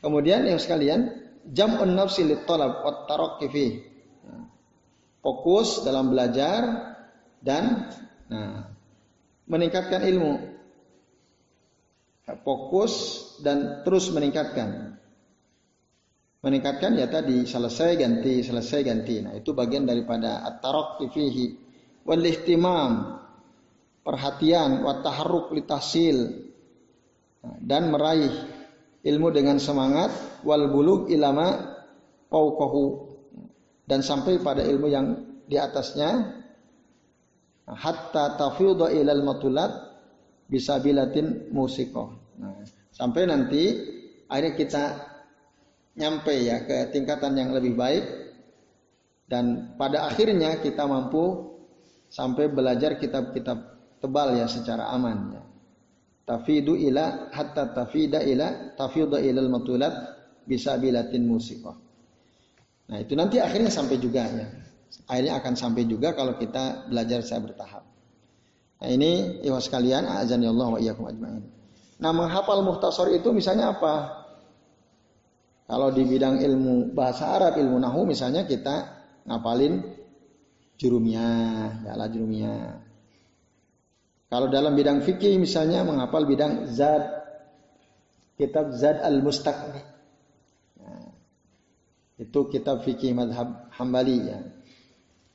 [0.00, 1.10] Kemudian yang sekalian,
[1.50, 3.66] jam'un nafsi lit talab wa tarakki fi.
[4.24, 4.48] Nah,
[5.20, 6.62] fokus dalam belajar
[7.44, 7.92] dan
[8.30, 8.70] nah,
[9.50, 10.54] meningkatkan ilmu.
[12.24, 12.94] Fokus
[13.44, 14.96] dan terus meningkatkan.
[16.44, 19.24] Meningkatkan ya tadi selesai ganti, selesai ganti.
[19.24, 21.46] Nah, itu bagian daripada at-tarakki fihi
[22.04, 23.16] wal ihtimam
[24.04, 26.44] perhatian, wataharuk litasil
[27.64, 28.28] dan meraih
[29.00, 30.12] ilmu dengan semangat
[30.44, 31.80] wal bulug ilama
[32.28, 33.16] paukohu
[33.88, 35.06] dan sampai pada ilmu yang
[35.48, 36.44] di atasnya
[37.64, 39.72] hatta tafidha ilal matulat
[40.44, 42.36] bisa bilatin musiko.
[42.36, 42.60] Nah,
[42.92, 43.62] sampai nanti
[44.28, 44.84] akhirnya kita
[45.94, 48.04] nyampe ya ke tingkatan yang lebih baik
[49.30, 51.54] dan pada akhirnya kita mampu
[52.10, 53.58] sampai belajar kitab-kitab
[54.02, 55.42] tebal ya secara aman ya.
[56.28, 59.94] tafidu ila hatta tafida ila tafida ila al-matulat
[60.44, 61.76] bisa bilatin musiqah.
[62.84, 64.46] Nah, itu nanti akhirnya sampai juga ya.
[65.08, 67.84] Akhirnya akan sampai juga kalau kita belajar secara bertahap.
[68.84, 71.48] Nah, ini iwas sekalian, azan ya Allah wa iyyakum ajmain.
[71.96, 74.23] Nah, menghafal muhtasar itu misalnya apa?
[75.64, 79.80] Kalau di bidang ilmu bahasa Arab, ilmu nahu misalnya kita ngapalin
[80.76, 82.84] jurumiyah, ya lah jurumiyah.
[84.28, 87.00] Kalau dalam bidang fikih misalnya menghafal bidang zad,
[88.36, 89.80] kitab zad al-mustaqni.
[90.84, 91.08] Nah,
[92.20, 94.44] itu kitab fikih madhab hambali ya.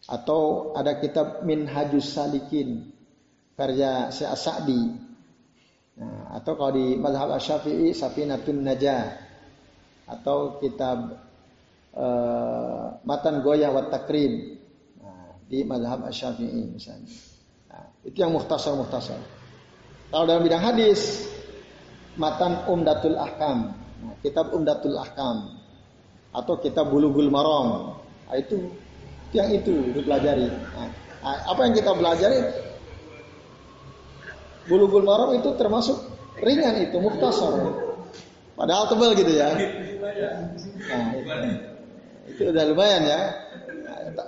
[0.06, 2.92] Atau ada kitab Minhajus Salikin
[3.58, 4.82] karya Syekh Sa'di.
[6.00, 9.29] Nah, atau kalau di madhab Asyafi'i Safinatun Najah
[10.10, 11.22] atau kitab
[11.94, 14.58] uh, Matan Goyah wa Takrib
[14.98, 17.10] nah, di madhab Asyafi'i misalnya.
[17.70, 18.74] Nah, itu yang muhtasar.
[20.10, 21.30] Kalau dalam bidang hadis
[22.18, 25.62] Matan Umdatul Ahkam, nah, kitab Umdatul Ahkam
[26.34, 28.02] atau kitab Bulughul Maram.
[28.26, 28.74] Nah, itu
[29.30, 30.50] yang itu dipelajari.
[30.50, 30.90] Nah,
[31.22, 32.40] apa yang kita pelajari
[34.66, 35.98] Bulughul Maram itu termasuk
[36.42, 37.89] ringan itu muhtasar.
[38.60, 39.56] Padahal tebal gitu ya.
[40.92, 41.08] Nah,
[42.28, 43.22] itu, udah lumayan ya.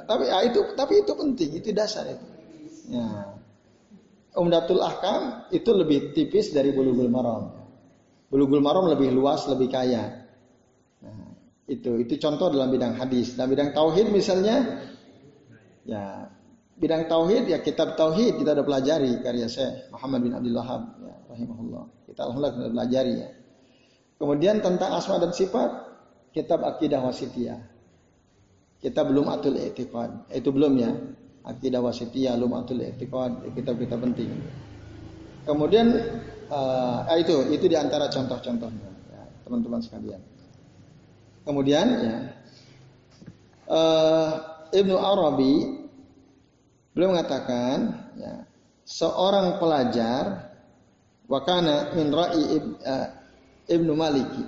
[0.08, 2.26] Tapi ya itu tapi itu penting, itu dasar itu.
[2.96, 3.36] Ya.
[4.40, 7.52] Umdatul Ahkam itu lebih tipis dari Bulughul Maram.
[8.32, 10.24] Bulughul Maram lebih luas, lebih kaya.
[11.04, 11.36] Nah,
[11.68, 13.36] itu itu contoh dalam bidang hadis.
[13.36, 14.80] Dalam bidang tauhid misalnya
[15.84, 16.32] ya
[16.80, 21.16] bidang tauhid ya kitab tauhid kita udah pelajari karya Syekh Muhammad bin Abdul Wahab ya
[21.28, 21.84] rahimahullah.
[22.08, 23.30] Kita alhamdulillah sudah pelajari ya.
[24.22, 25.70] Kemudian tentang asma dan sifat,
[26.30, 27.58] kitab akidah wasitiyah.
[28.78, 30.30] Kita belum atul i'tiqad.
[30.30, 30.94] Itu belum ya.
[31.42, 34.30] Akidah wasitiyah, belum atul i'tiqad, kitab-kitab penting.
[35.42, 35.90] Kemudian
[36.54, 40.22] uh, itu itu di antara contoh-contohnya, ya, teman-teman sekalian.
[41.42, 42.18] Kemudian ya,
[43.74, 44.30] uh,
[44.70, 45.82] Ibnu Arabi
[46.94, 48.46] beliau mengatakan ya,
[48.86, 50.54] seorang pelajar
[51.26, 52.62] wakana min ra'i
[53.70, 54.44] Ibnu Maliki.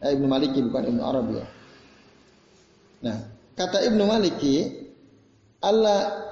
[0.00, 1.46] Eh, Ibnu Maliki bukan Ibnu Arabi ya.
[3.00, 3.18] Nah,
[3.56, 4.54] kata Ibnu Maliki,
[5.60, 6.30] Allah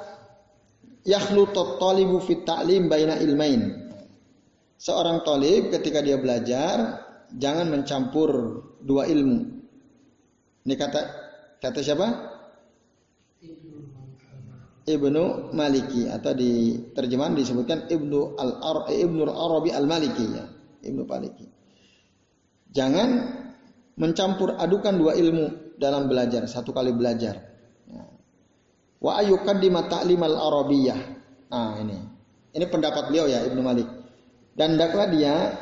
[1.04, 3.88] yakhlutu talibu fit ta'lim baina ilmain.
[4.78, 7.02] Seorang talib ketika dia belajar
[7.34, 9.58] jangan mencampur dua ilmu.
[10.64, 11.00] Ini kata
[11.58, 12.08] kata siapa?
[14.88, 20.57] Ibnu Maliki atau di terjemahan disebutkan Ibnu Al Ibnu Arabi Al Maliki ya.
[20.88, 21.46] Ibnu Paliki.
[22.72, 23.08] Jangan
[23.96, 27.38] mencampur adukan dua ilmu dalam belajar, satu kali belajar.
[27.86, 28.04] Ya.
[28.98, 31.00] Wa ayyukaddima ta'limal arabiyah.
[31.48, 31.98] Nah, ini.
[32.52, 33.88] Ini pendapat beliau ya Ibnu Malik.
[34.58, 35.54] Dan hendaklah dia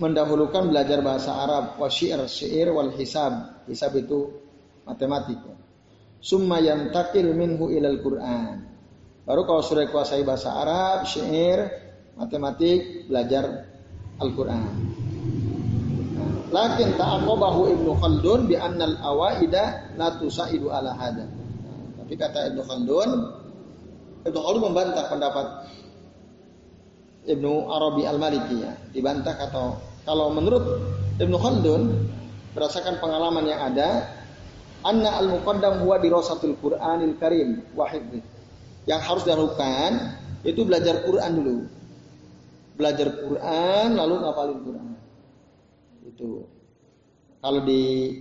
[0.00, 3.62] mendahulukan belajar bahasa Arab, wa syair, syair wal hisab.
[3.70, 4.32] Hisab itu
[4.88, 5.38] matematik.
[6.18, 8.66] Summa yantakil minhu ilal Qur'an.
[9.22, 11.70] Baru kalau sudah kuasai bahasa Arab, syair,
[12.18, 13.69] matematik, belajar
[14.20, 14.72] Al-Quran.
[16.50, 21.24] Lakin ta'aqabahu Ibnu Khaldun bi annal awaida la tusaidu ala hada.
[21.96, 23.10] Tapi kata Ibnu Khaldun,
[24.26, 25.46] Ibnu Khaldun membantah pendapat
[27.24, 28.72] Ibnu Arabi Al-Maliki ya.
[28.92, 29.64] Dibantah kata
[30.04, 30.64] kalau menurut
[31.22, 31.82] Ibnu Khaldun
[32.52, 34.10] berdasarkan pengalaman yang ada,
[34.82, 38.20] anna al-muqaddam huwa dirasatul Qur'anil Karim wahid.
[38.90, 41.58] Yang harus dilakukan itu belajar Quran dulu
[42.80, 44.88] belajar Quran lalu ngapalin Quran.
[46.08, 46.48] Itu.
[47.40, 48.16] Kalau di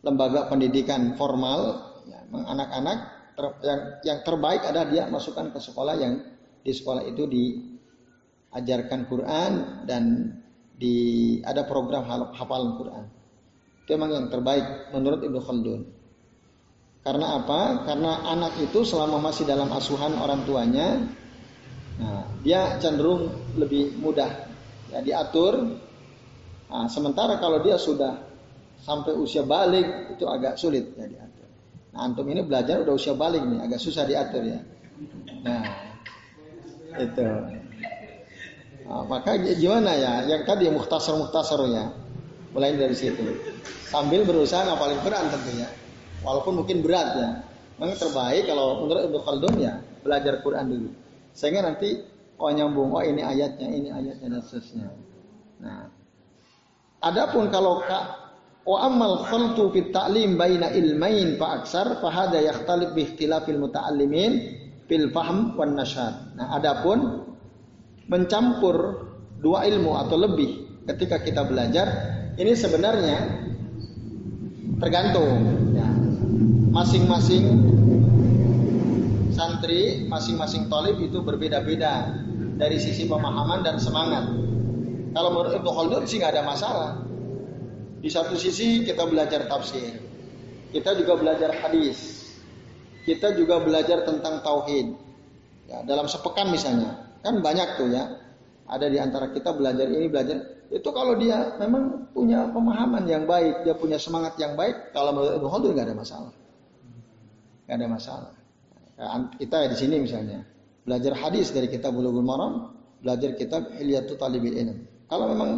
[0.00, 1.60] lembaga pendidikan formal,
[2.08, 2.98] ya, anak-anak
[3.36, 6.24] ter, yang yang terbaik adalah dia masukkan ke sekolah yang
[6.64, 9.52] di sekolah itu diajarkan Quran
[9.84, 10.32] dan
[10.76, 10.96] di
[11.44, 13.04] ada program hafalan Quran.
[13.84, 15.80] Itu memang yang terbaik menurut Ibnu Khaldun.
[17.06, 17.86] Karena apa?
[17.86, 21.06] Karena anak itu selama masih dalam asuhan orang tuanya,
[21.96, 24.28] Nah, dia cenderung lebih mudah
[24.92, 25.80] ya diatur.
[26.68, 28.20] Nah, sementara kalau dia sudah
[28.84, 31.48] sampai usia balik itu agak sulit ya diatur.
[31.96, 34.60] Nah, antum ini belajar udah usia balik nih, agak susah diatur ya.
[35.40, 35.64] Nah,
[37.00, 37.28] itu.
[38.86, 40.12] Nah, maka gimana ya?
[40.28, 41.90] Yang tadi muhtasar muhtasarnya
[42.52, 43.24] mulai dari situ.
[43.88, 45.68] Sambil berusaha ngapalin Quran tentunya.
[46.20, 47.30] Walaupun mungkin berat ya.
[47.76, 50.90] Memang terbaik kalau menurut Ibnu Khaldun ya belajar Quran dulu.
[51.36, 52.00] Sehingga nanti
[52.40, 54.88] oh nyambung, oh ini ayatnya, ini ayatnya dan seterusnya.
[55.60, 55.92] Nah,
[57.04, 58.04] adapun kalau kak
[58.64, 64.32] wa amal khaltu fit ta'lim baina ilmain fa aksar fa hada yakhtalif bi ikhtilafil muta'allimin
[64.88, 66.40] fil fahm wan nasyad.
[66.40, 67.28] Nah, adapun
[68.08, 69.06] mencampur
[69.44, 71.86] dua ilmu atau lebih ketika kita belajar
[72.40, 73.18] ini sebenarnya
[74.80, 75.40] tergantung
[75.76, 75.88] ya.
[76.72, 77.44] masing-masing
[79.36, 82.16] santri masing-masing tolib itu berbeda-beda
[82.56, 84.32] dari sisi pemahaman dan semangat.
[85.12, 86.90] Kalau menurut Ibnu Khaldun sih nggak ada masalah.
[88.00, 90.06] Di satu sisi kita belajar tafsir
[90.76, 92.28] kita juga belajar hadis
[93.06, 94.98] kita juga belajar tentang tauhid.
[95.70, 98.06] Ya, dalam sepekan misalnya kan banyak tuh ya
[98.66, 100.66] ada di antara kita belajar ini belajar.
[100.66, 105.38] Itu kalau dia memang punya pemahaman yang baik, dia punya semangat yang baik, kalau menurut
[105.38, 106.32] Ibnu Khaldun nggak ada masalah,
[107.70, 108.32] nggak ada masalah.
[109.36, 110.40] Kita di sini misalnya
[110.86, 112.72] belajar hadis dari kitab Bulughul Maram,
[113.04, 114.78] belajar kitab Hilyatul Talibil Ilm.
[115.10, 115.50] Kalau memang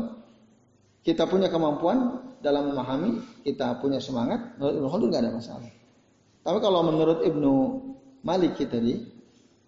[1.06, 5.70] kita punya kemampuan dalam memahami, kita punya semangat, menurut Ibnu Khaldun nggak ada masalah.
[6.42, 7.52] Tapi kalau menurut Ibnu
[8.26, 8.98] Malik kita di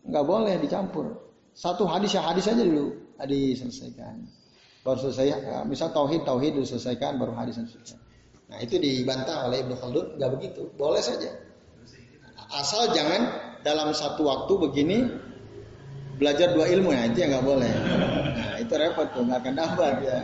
[0.02, 1.06] nggak boleh dicampur.
[1.54, 4.26] Satu hadis ya hadis aja dulu diselesaikan.
[4.80, 8.00] Baru selesai, ya, misal tauhid tauhid diselesaikan baru hadis selesai.
[8.50, 11.30] Nah itu dibantah oleh Ibnu Khaldun, nggak begitu, boleh saja.
[12.50, 14.98] Asal jangan dalam satu waktu begini
[16.20, 17.72] belajar dua ilmu ya itu yang nggak boleh.
[18.36, 20.18] Nah itu repot tuh, nggak akan dapat ya.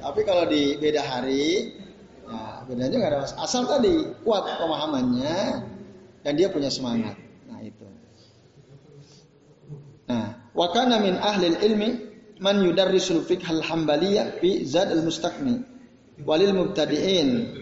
[0.00, 1.74] Tapi kalau di beda hari,
[2.24, 3.42] ya bedanya nggak ada masalah.
[3.44, 3.92] Asal tadi
[4.22, 5.36] kuat pemahamannya
[6.22, 7.18] dan dia punya semangat.
[7.50, 7.86] Nah itu.
[10.06, 11.90] Nah, Wa kana min ahli ilmi
[12.42, 15.62] man yudarrisul fiqh al-hambaliyah fi zad al-mustaqni
[16.26, 17.58] walil mubtadi'in.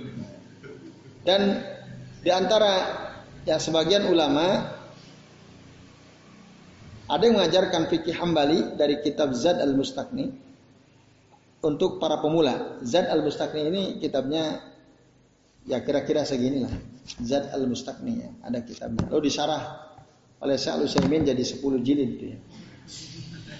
[1.24, 1.60] Dan
[2.24, 3.04] di antara
[3.46, 4.74] ya sebagian ulama
[7.08, 10.28] ada yang mengajarkan fikih hambali dari kitab Zad al-Mustaqni
[11.64, 12.78] untuk para pemula.
[12.84, 14.60] Zad al-Mustaqni ini kitabnya
[15.64, 16.74] ya kira-kira segini lah.
[17.24, 19.08] Zad al-Mustaqni ya, ada kitabnya.
[19.08, 19.88] Lalu disarah
[20.44, 22.38] oleh Syekh Al-Utsaimin jadi 10 jilid itu ya.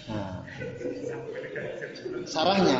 [0.08, 0.40] Nah,
[2.24, 2.78] sarahnya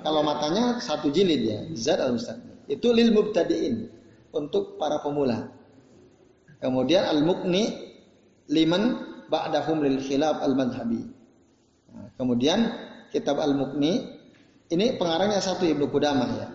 [0.00, 2.56] kalau matanya satu jilid ya, zat al mustaqim.
[2.70, 3.90] Itu lil mubtadiin
[4.32, 5.50] untuk para pemula.
[6.60, 7.72] Kemudian al mukni
[8.52, 9.00] liman
[9.32, 11.08] ba'dahum lil khilaf al madhabi.
[11.90, 12.68] Nah, kemudian
[13.08, 14.20] kitab al mukni
[14.70, 16.48] ini pengarangnya satu Ibnu Qudamah ya.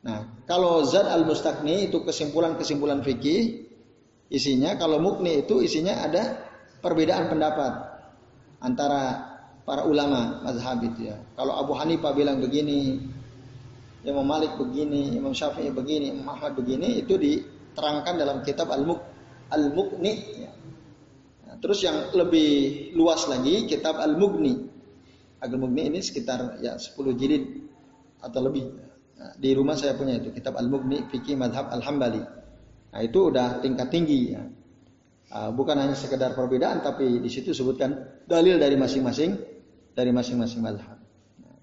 [0.00, 3.70] Nah, kalau zat al mustaqni itu kesimpulan-kesimpulan fikih
[4.32, 6.40] isinya, kalau mukni itu isinya ada
[6.80, 7.72] perbedaan pendapat
[8.60, 9.30] antara
[9.64, 11.16] para ulama mazhab itu ya.
[11.36, 12.98] Kalau Abu Hanifah bilang begini,
[14.02, 19.09] Imam Malik begini, Imam Syafi'i begini, Imam Ahmad begini, itu diterangkan dalam kitab Al-Muk
[19.50, 20.50] Al-Mughni ya.
[21.60, 24.54] Terus yang lebih luas lagi kitab Al-Mughni.
[25.44, 27.44] Al-Mughni ini sekitar ya 10 jilid
[28.24, 28.64] atau lebih.
[29.20, 32.22] Nah, di rumah saya punya itu kitab Al-Mughni fikih madhab Al-Hambali.
[32.90, 34.42] Nah, itu udah tingkat tinggi ya.
[35.30, 39.38] Ah, bukan hanya sekedar perbedaan tapi di situ sebutkan dalil dari masing-masing
[39.94, 40.98] dari masing-masing madhab.
[41.38, 41.58] Nah,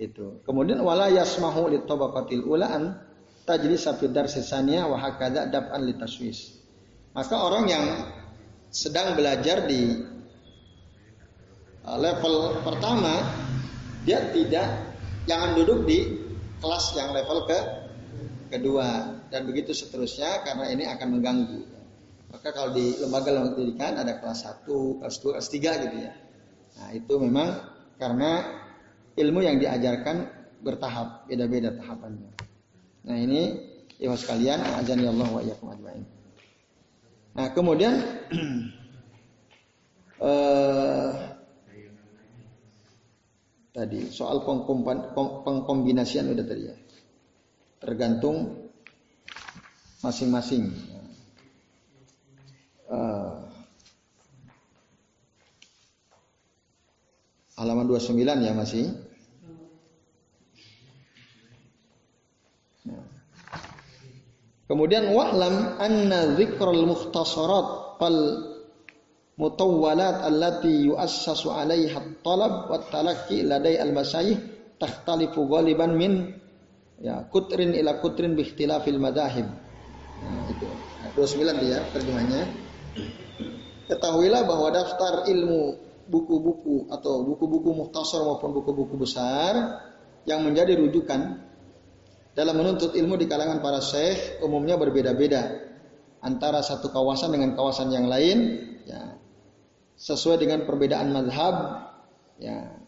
[0.00, 0.40] itu.
[0.46, 2.96] Kemudian wala yasmahu li tabaqatil ulaan
[3.44, 5.84] tajlis fi darsisania wa hakadha dab'an.
[7.16, 7.84] Maka orang yang
[8.68, 10.04] sedang belajar di
[11.88, 13.24] ah, level pertama
[14.04, 14.68] dia tidak
[15.28, 15.98] jangan duduk di
[16.58, 17.58] kelas yang level ke
[18.48, 21.60] kedua dan begitu seterusnya karena ini akan mengganggu.
[22.28, 26.12] Maka kalau di lembaga-lembaga pendidikan ada kelas 1, kelas 2, kelas 3 gitu ya.
[26.76, 27.48] Nah, itu memang
[27.96, 28.30] karena
[29.16, 30.28] ilmu yang diajarkan
[30.60, 32.30] bertahap, beda-beda tahapannya.
[33.08, 33.40] Nah, ini
[33.96, 36.04] ya sekalian, azan Allah wa iyyakum ajmain.
[37.38, 37.94] Nah, kemudian
[40.26, 41.10] eh,
[43.70, 44.42] tadi soal
[45.46, 46.74] pengkombinasian udah tadi ya.
[47.78, 48.66] Tergantung
[50.02, 50.66] masing-masing
[52.90, 53.38] uh,
[57.54, 58.90] halaman 29 ya masih.
[64.68, 68.20] Kemudian wa'lam anna dzikral mukhtasarat fal
[69.40, 74.36] mutawwalat allati yuassasu 'alaiha at-talab wat talaqi ladai al-masayih
[74.76, 76.36] takhtalifu ghaliban min
[77.00, 79.48] ya kutrin ila kutrin bi ikhtilafil madahib.
[80.20, 80.68] Nah, itu.
[80.68, 82.42] Nah, 29 dia terjemahnya.
[83.88, 85.80] Ketahuilah bahwa daftar ilmu
[86.12, 89.80] buku-buku atau buku-buku muhtasar maupun buku-buku besar
[90.28, 91.47] yang menjadi rujukan
[92.38, 95.66] dalam menuntut ilmu di kalangan para syekh umumnya berbeda-beda.
[96.22, 99.18] Antara satu kawasan dengan kawasan yang lain ya
[99.98, 101.54] sesuai dengan perbedaan madhab
[102.38, 102.78] ya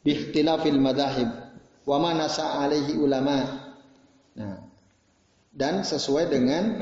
[0.00, 1.28] bihtilafil madahib
[1.84, 3.44] wa ma nasa alaihi ulama.
[4.32, 4.68] Nah
[5.58, 6.78] dan sesuai dengan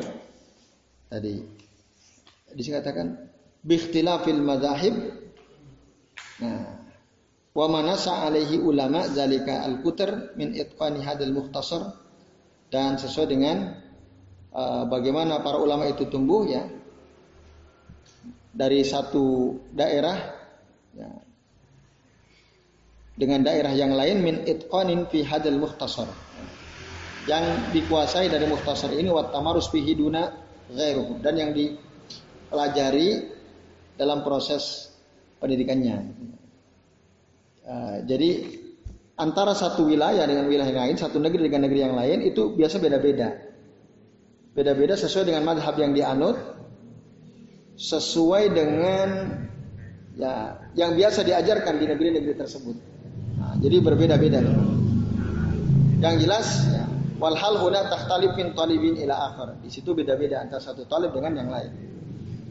[1.08, 1.40] tadi.
[2.52, 3.16] Di sini katakan
[3.64, 4.94] bikhtilafil madahib.
[6.44, 6.75] Nah,
[7.56, 11.96] Wa manasa alaihi ulama zalika al-kutr min itqani hadal muhtasar
[12.68, 13.80] dan sesuai dengan
[14.52, 16.68] uh, bagaimana para ulama itu tumbuh ya.
[18.56, 20.16] Dari satu daerah
[20.92, 21.08] ya,
[23.16, 26.08] dengan daerah yang lain min itqanin fi hadal muhtasar
[27.24, 30.28] yang dikuasai dari muhtasar ini wat tamarus fihi duna
[30.70, 31.24] ghairuhu.
[31.24, 33.32] Dan yang dipelajari
[33.96, 34.92] dalam proses
[35.40, 35.96] pendidikannya.
[37.66, 38.46] Uh, jadi
[39.18, 42.78] antara satu wilayah dengan wilayah yang lain, satu negeri dengan negeri yang lain itu biasa
[42.78, 43.34] beda-beda.
[44.54, 46.38] Beda-beda sesuai dengan madhab yang dianut,
[47.74, 49.08] sesuai dengan
[50.16, 52.76] ya yang biasa diajarkan di negeri-negeri tersebut.
[53.36, 54.40] Nah, jadi berbeda-beda.
[56.00, 56.86] Yang jelas ya,
[57.18, 59.58] walhal huna takhtalif talibin ila akhar.
[59.58, 61.72] Di situ beda-beda antara satu talib dengan yang lain.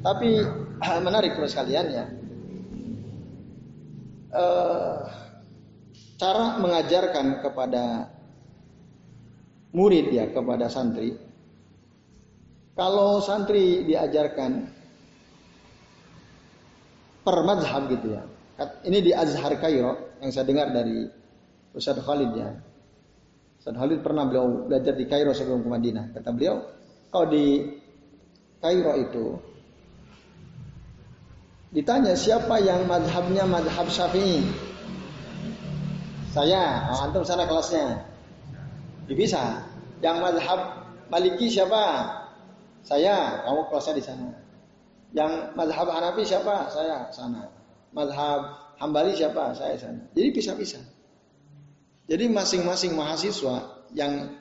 [0.04, 0.44] Tapi
[1.08, 2.06] menarik terus kalian ya
[4.36, 5.08] uh,
[6.20, 8.12] cara mengajarkan kepada
[9.72, 11.16] murid ya kepada santri
[12.76, 14.68] kalau santri diajarkan
[17.24, 18.24] per madhab gitu ya
[18.88, 21.04] ini di Azhar Kairo yang saya dengar dari
[21.76, 22.56] Ustaz Khalid ya.
[23.60, 26.06] Ustaz Khalid pernah beliau belajar di Kairo sebelum ke Madinah.
[26.16, 26.64] Kata beliau
[27.12, 27.68] kalau di
[28.64, 29.26] Kairo itu
[31.76, 34.48] Ditanya siapa yang madhabnya madhab syafi'i?
[36.32, 38.00] Saya, oh, antum sana kelasnya.
[39.12, 39.60] Bisa.
[40.00, 40.60] Yang madhab
[41.12, 41.84] maliki siapa?
[42.80, 44.28] Saya, kamu kelasnya di sana.
[45.12, 46.72] Yang madhab Hanafi siapa?
[46.72, 47.52] Saya, sana.
[47.92, 49.52] Madhab Hambali siapa?
[49.56, 50.00] Saya sana.
[50.16, 50.80] Jadi bisa-bisa.
[52.08, 54.32] Jadi masing-masing mahasiswa yang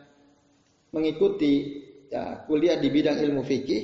[0.94, 1.82] mengikuti
[2.14, 3.82] ya, kuliah di bidang ilmu fikih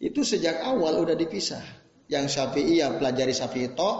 [0.00, 1.85] itu sejak awal udah dipisah.
[2.06, 3.90] Yang Syafi'i ya pelajari Syafi'i to,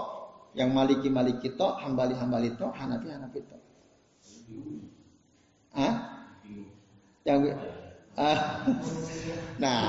[0.55, 3.57] yang Maliki Maliki to, Hambali Hambali to, Hanafi Hanafi to.
[5.75, 5.95] Hah?
[7.27, 7.41] Yang
[8.17, 8.41] ah.
[9.63, 9.89] Nah,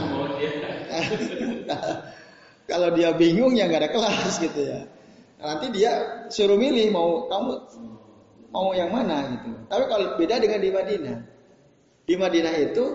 [2.72, 4.88] kalau dia bingung ya nggak ada kelas gitu ya.
[5.43, 5.91] Nanti dia
[6.32, 7.51] suruh milih mau kamu
[8.49, 9.51] mau yang mana gitu.
[9.68, 11.18] Tapi kalau beda dengan di Madinah.
[12.07, 12.86] Di Madinah itu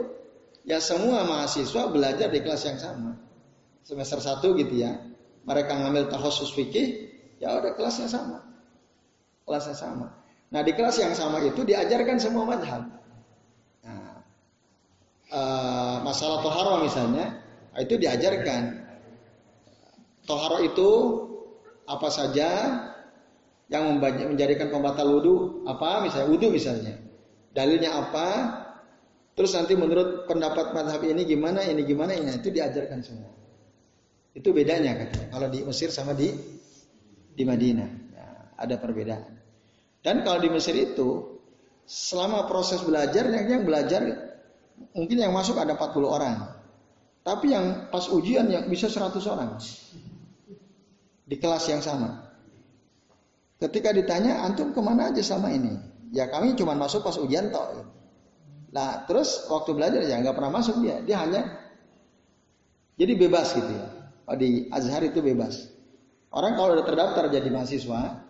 [0.65, 3.21] ya semua mahasiswa belajar di kelas yang sama.
[3.85, 5.12] Semester satu gitu ya
[5.43, 7.11] mereka ngambil tahosus fikih,
[7.43, 8.39] ya udah kelasnya sama.
[9.43, 10.07] Kelasnya sama.
[10.53, 12.87] Nah di kelas yang sama itu diajarkan semua madhab.
[13.83, 14.23] Nah,
[15.33, 17.43] uh, masalah toharo misalnya,
[17.81, 18.85] itu diajarkan.
[20.23, 20.91] Toharo itu
[21.89, 22.49] apa saja
[23.67, 26.95] yang menjadikan pembatal wudhu, apa misalnya wudhu misalnya.
[27.57, 28.29] Dalilnya apa,
[29.35, 33.42] terus nanti menurut pendapat madhab ini gimana, ini gimana, ini itu diajarkan semua.
[34.33, 35.29] Itu bedanya katanya.
[35.29, 36.33] Kalau di Mesir sama di
[37.33, 37.91] di Madinah.
[38.13, 38.27] Ya,
[38.57, 39.33] ada perbedaan.
[40.03, 41.39] Dan kalau di Mesir itu
[41.87, 44.03] selama proses belajar yang, yang belajar
[44.97, 46.37] mungkin yang masuk ada 40 orang.
[47.23, 49.61] Tapi yang pas ujian yang bisa 100 orang.
[51.23, 52.35] Di kelas yang sama.
[53.63, 55.71] Ketika ditanya, antum ke mana aja sama ini?
[56.11, 57.87] Ya kami cuma masuk pas ujian toh.
[58.75, 60.99] Nah terus waktu belajar ya nggak pernah masuk dia.
[61.07, 61.47] Dia hanya
[62.99, 64.02] jadi bebas gitu ya.
[64.27, 65.73] Oh, di Azhar itu bebas.
[66.33, 68.23] Orang kalau udah terdaftar jadi mahasiswa,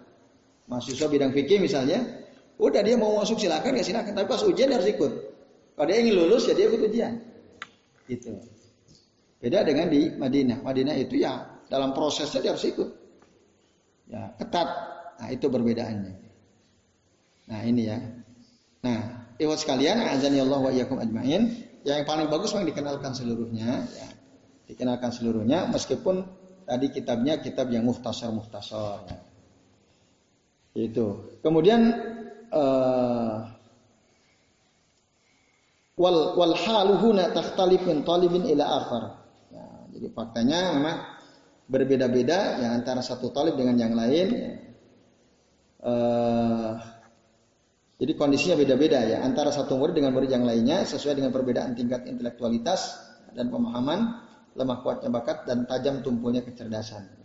[0.66, 2.03] mahasiswa bidang fikih misalnya,
[2.57, 4.12] udah dia mau masuk silakan ya silakan.
[4.16, 5.12] Tapi pas ujian harus ikut.
[5.76, 7.12] Kalau dia ingin lulus ya dia ikut ujian.
[8.09, 8.32] Gitu.
[9.38, 10.64] Beda dengan di Madinah.
[10.64, 12.88] Madinah itu ya dalam prosesnya dia harus ikut.
[14.09, 14.68] Ya ketat.
[15.22, 16.14] Nah itu perbedaannya.
[17.53, 17.99] Nah ini ya.
[18.82, 21.70] Nah, ikhwan sekalian, azan ya Allah wa iyyakum ajmain.
[21.86, 23.86] Yang paling bagus memang dikenalkan seluruhnya.
[23.86, 24.11] Ya
[24.72, 26.24] dikenalkan seluruhnya meskipun
[26.64, 29.04] tadi kitabnya kitab yang muhtasar muhtasar
[30.72, 31.36] itu.
[31.44, 31.80] Kemudian
[32.48, 33.44] uh,
[36.00, 39.04] wal wal haluhuna takhtalif min talibin ila akhar.
[39.52, 40.96] Ya, jadi faktanya memang
[41.68, 44.26] berbeda-beda ya antara satu talib dengan yang lain.
[44.32, 44.52] Ya.
[45.84, 46.72] uh,
[48.02, 52.02] jadi kondisinya beda-beda ya antara satu murid dengan murid yang lainnya sesuai dengan perbedaan tingkat
[52.10, 52.98] intelektualitas
[53.30, 54.18] dan pemahaman
[54.57, 57.22] lemah kuatnya bakat dan tajam tumpulnya kecerdasan.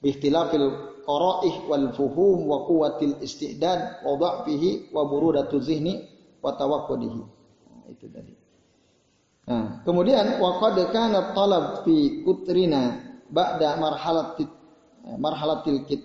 [0.00, 0.68] Bihtilafil
[1.04, 6.08] qaraih wal fuhum wa quwwatil istidad wa dha'fihi wa burudatu zihni
[6.40, 7.20] wa tawaqqudihi.
[7.68, 8.32] Nah, itu tadi.
[9.44, 12.96] Nah, kemudian wa qad kana talab fi kutrina
[13.28, 14.48] ba'da marhalatit
[15.20, 16.00] marhalatil kit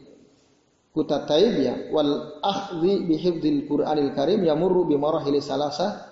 [0.92, 6.12] kutataib ya wal akhdhi bi hifdzil Qur'anil Karim yamurru bi marahil salasa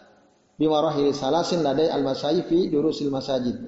[0.55, 3.59] bi marahil salasin ladai al masayif fi durusil masajid.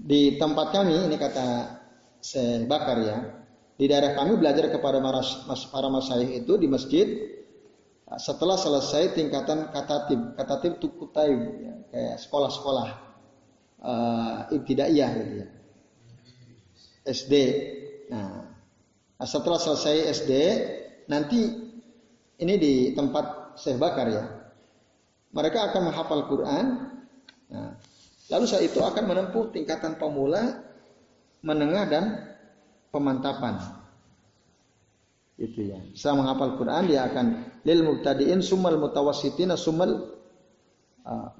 [0.00, 1.46] Di tempat kami, ini kata
[2.20, 3.18] saya bakar ya,
[3.80, 5.00] Di daerah kami belajar kepada
[5.72, 7.06] para masyayikh itu di masjid
[8.18, 12.88] setelah selesai tingkatan katatib, katatib itu kutaib, ya, kayak sekolah-sekolah
[13.80, 15.48] uh, ibtidaiyah gitu ya.
[17.06, 17.34] SD.
[18.10, 18.50] Nah,
[19.22, 20.32] setelah selesai SD,
[21.06, 21.40] nanti
[22.42, 24.24] ini di tempat Syekh Bakar ya.
[25.30, 26.64] Mereka akan menghafal Quran.
[27.50, 27.78] Nah,
[28.30, 30.62] lalu saat itu akan menempuh tingkatan pemula,
[31.42, 32.04] menengah dan
[32.94, 33.58] pemantapan.
[35.40, 35.80] Itu ya.
[35.96, 37.26] Setelah menghafal Quran dia akan
[37.64, 40.20] lil mubtadiin sumal mutawassitina sumal
[41.08, 41.32] uh,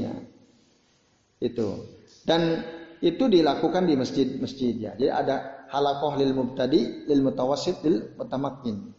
[0.00, 0.14] ya.
[1.38, 1.68] Itu.
[2.24, 2.64] Dan
[3.04, 4.92] itu dilakukan di masjid-masjid ya.
[4.96, 8.96] Jadi ada halakoh lil mubtadi, lil mutawassit, lil mutamakkin.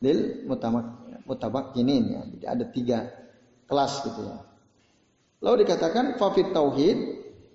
[0.00, 1.12] Lil mutamak
[1.76, 2.20] ya.
[2.24, 2.98] Jadi ada tiga
[3.70, 4.36] kelas gitu ya.
[5.40, 6.98] Lalu dikatakan fafit tauhid.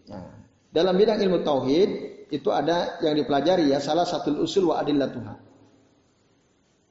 [0.07, 0.23] Ya.
[0.71, 1.89] Dalam bidang ilmu tauhid
[2.31, 5.35] itu ada yang dipelajari ya salah satu usul wa adillatuha.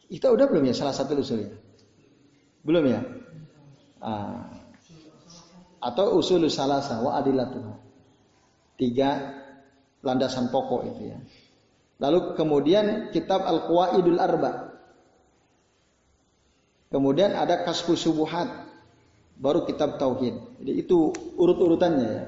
[0.07, 1.57] Kita udah belum ya salah satu usulnya?
[2.63, 3.01] Belum ya?
[3.99, 4.47] Ah.
[5.83, 7.75] Atau usul salasa wa adillatuha.
[8.79, 9.41] Tiga
[10.05, 11.19] landasan pokok itu ya.
[11.99, 14.77] Lalu kemudian kitab Al-Qawaidul Arba.
[16.93, 18.74] Kemudian ada Kasfu Subuhat.
[19.35, 20.63] Baru kitab Tauhid.
[20.63, 22.25] Jadi itu urut-urutannya ya.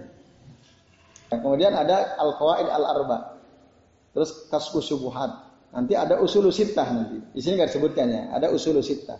[1.26, 3.38] Dan kemudian ada Al-Qawaid Al-Arba.
[4.14, 5.46] Terus Kasku Subuhat.
[5.74, 7.18] Nanti ada Usulu Sittah nanti.
[7.34, 8.22] Di sini nggak disebutkan ya.
[8.32, 9.18] Ada Usulu Sittah.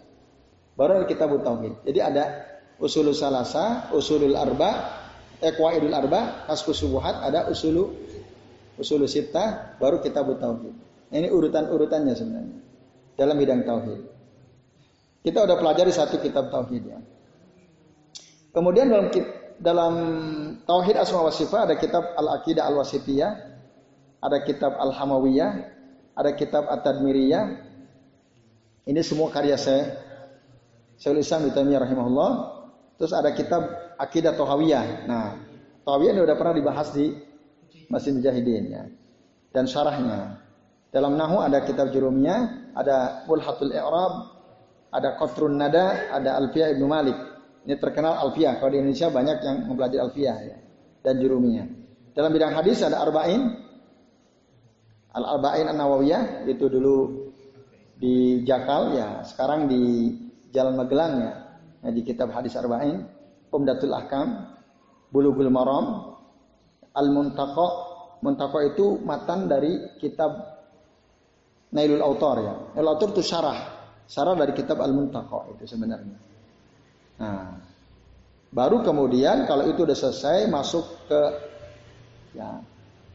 [0.79, 1.85] Baru kita Tauhid.
[1.89, 2.25] Jadi ada
[2.77, 5.01] Usulu Salasa, Usulul Arba,
[5.41, 7.93] Eqwaidul eh, Arba, Kasku Subuhat, ada Usulu
[8.77, 10.75] Usulu Sittah, baru kita Tauhid.
[11.13, 12.59] Ini urutan-urutannya sebenarnya.
[13.17, 14.01] Dalam bidang Tauhid.
[15.25, 17.01] Kita udah pelajari satu kitab Tauhid ya.
[18.57, 19.13] Kemudian dalam
[19.61, 19.95] dalam
[20.65, 23.33] tauhid asma wa sifat ada kitab Al-Aqidah Al-Wasitiyah,
[24.25, 25.51] ada kitab Al-Hamawiyah,
[26.17, 27.69] ada kitab At-Tadmiriyah.
[28.89, 30.01] Ini semua karya saya.
[30.97, 32.31] Syaikhul Islam Taimiyah rahimahullah.
[32.97, 33.61] Terus ada kitab
[34.01, 35.05] Aqidah Tohawiyah.
[35.05, 35.37] Nah,
[35.85, 37.13] Tohawiyah ini sudah pernah dibahas di
[37.93, 38.89] Masjid Mujahidin ya.
[39.53, 40.41] Dan syarahnya.
[40.89, 44.33] Dalam Nahu ada kitab jurumnya, ada Mulhatul I'rab,
[44.89, 47.36] ada Qatrun Nada, ada Alfiyah Ibnu Malik.
[47.67, 48.63] Ini terkenal alfiah.
[48.63, 50.57] Kalau di Indonesia banyak yang mempelajari alfiah ya.
[51.03, 51.67] Dan jurumiyah.
[52.15, 53.43] Dalam bidang hadis ada arba'in.
[55.11, 56.47] Al-arba'in an-nawawiyah.
[56.47, 57.27] Itu dulu
[57.99, 59.27] di Jakal ya.
[59.27, 60.15] Sekarang di
[60.55, 61.33] Jalan Magelang ya.
[61.83, 63.03] Nah, di kitab hadis arba'in.
[63.51, 64.47] Umdatul Ahkam.
[65.11, 66.15] Bulughul Maram.
[66.95, 67.69] Al-Muntaqo.
[68.23, 70.39] Muntaqo itu matan dari kitab
[71.75, 72.55] Nailul Autor ya.
[72.79, 73.59] Nailul Autor itu syarah.
[74.07, 76.36] Syarah dari kitab Al-Muntaqo itu sebenarnya.
[77.17, 77.57] Nah,
[78.53, 81.21] baru kemudian kalau itu udah selesai masuk ke
[82.37, 82.61] ya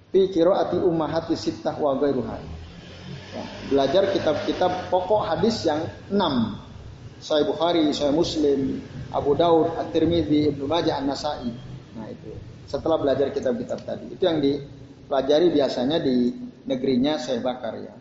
[0.09, 1.95] fi qiraati ummahati sittah wa.
[3.31, 6.59] Ya, belajar kitab-kitab pokok hadis yang enam.
[7.21, 8.81] Sahih Bukhari, Sahih Muslim,
[9.13, 11.53] Abu Daud, At-Tirmidzi, Ibnu Majah, An-Nasa'i.
[11.93, 12.33] Nah, itu.
[12.65, 16.33] Setelah belajar kitab-kitab tadi, itu yang dipelajari biasanya di
[16.65, 17.93] negerinya Syekh Bakar ya.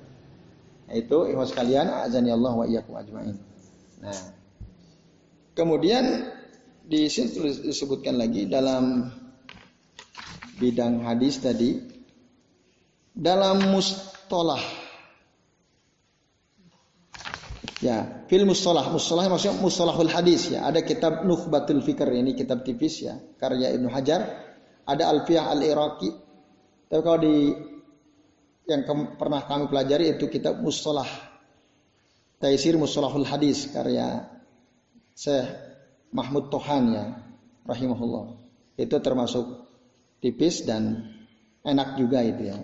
[0.91, 3.37] Itu ikhwas kalian, azani Allah wa iyyakum ajmain.
[4.01, 4.17] Nah,
[5.55, 6.31] Kemudian
[6.87, 9.11] di sini disebutkan lagi dalam
[10.61, 11.79] bidang hadis tadi
[13.11, 14.61] dalam mustolah
[17.81, 20.67] ya fil mustolah mustolah maksudnya mustalahul hadis ya.
[20.67, 24.49] Ada kitab Nukhbatul Fikr ini kitab tipis ya karya Ibnu Hajar.
[24.87, 26.11] Ada Alfiyah Al Iraqi
[26.91, 27.55] tapi kalau di
[28.67, 31.07] yang ke, pernah kami pelajari itu kitab mustolah
[32.43, 34.27] Taisir Mustalahul Hadis karya
[35.21, 35.53] Syekh
[36.17, 37.05] Mahmud Tohan ya,
[37.69, 38.41] rahimahullah.
[38.81, 39.69] Itu termasuk
[40.25, 41.13] tipis dan
[41.61, 42.57] enak juga itu ya.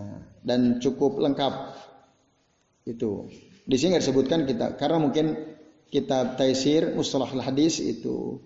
[0.00, 1.76] Nah, dan cukup lengkap
[2.88, 3.28] itu.
[3.68, 5.36] Di sini disebutkan kita karena mungkin
[5.92, 8.40] kita taisir mustalahul hadis itu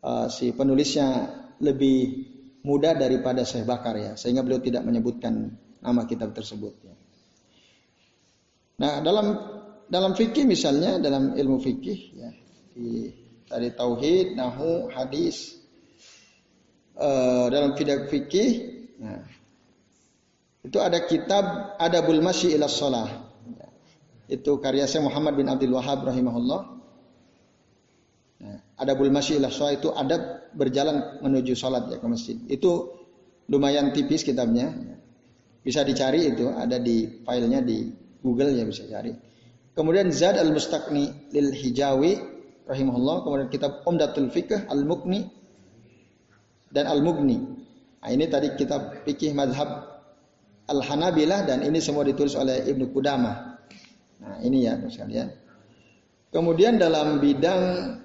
[0.00, 1.28] uh, si penulisnya
[1.60, 2.24] lebih
[2.64, 6.96] muda daripada Syekh Bakar ya, sehingga beliau tidak menyebutkan nama kitab tersebut ya.
[8.80, 9.59] Nah, dalam
[9.90, 12.30] dalam fikih misalnya dalam ilmu fikih ya
[12.70, 13.10] di
[13.50, 15.58] tadi tauhid, nahu, hadis
[16.94, 18.50] uh, dalam fidak fikih
[19.02, 19.26] nah,
[20.60, 23.08] itu ada kitab Adabul Masyi ila Shalah.
[23.56, 23.68] Ya,
[24.38, 26.60] itu karya saya Muhammad bin Abdul Wahab rahimahullah.
[28.44, 32.36] Nah, Adabul Masyi ila Shalah itu adab berjalan menuju salat ya ke masjid.
[32.44, 32.92] Itu
[33.48, 34.68] lumayan tipis kitabnya.
[35.60, 37.88] Bisa dicari itu ada di filenya di
[38.20, 39.12] Google ya bisa cari.
[39.80, 42.20] Kemudian Zad al-Mustaqni lil Hijawi
[42.68, 45.24] rahimahullah, kemudian kitab Umdatul Fiqh al-Muqni
[46.68, 47.40] dan al-Mughni.
[48.04, 49.88] Nah, ini tadi kitab fikih madhab
[50.68, 53.56] Al-Hanabilah dan ini semua ditulis oleh Ibnu Qudamah.
[54.20, 55.32] Nah, ini ya sekalian.
[56.28, 57.96] Kemudian dalam bidang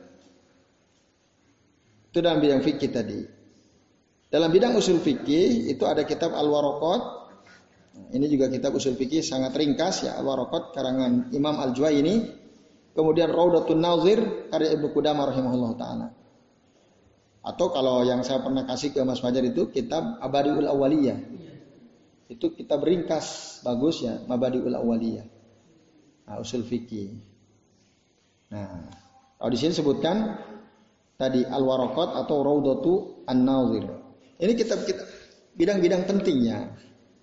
[2.07, 3.19] itu dalam bidang fikih tadi.
[4.32, 7.24] Dalam bidang usul fikih itu ada kitab Al-Waraqat.
[7.96, 12.43] Ini juga kitab usul fikih sangat ringkas ya Al-Waraqat karangan Imam Al-Juwaini.
[12.96, 16.08] Kemudian Raudatun Nazir karya Ibnu Qudamah rahimahullah taala.
[17.43, 21.20] Atau kalau yang saya pernah kasih ke Mas Fajar itu kitab Abadiul Awaliyah.
[22.32, 25.28] Itu kitab ringkas bagus ya, Mabadiul Awaliyah.
[26.26, 27.20] Nah, usul fikih.
[28.50, 28.89] Nah,
[29.38, 30.41] kalau di sini sebutkan
[31.20, 32.93] tadi Al-Waraqat atau Raudatu
[33.28, 33.86] An-Nazir.
[34.39, 35.08] Ini kitab-kitab
[35.56, 36.76] bidang-bidang pentingnya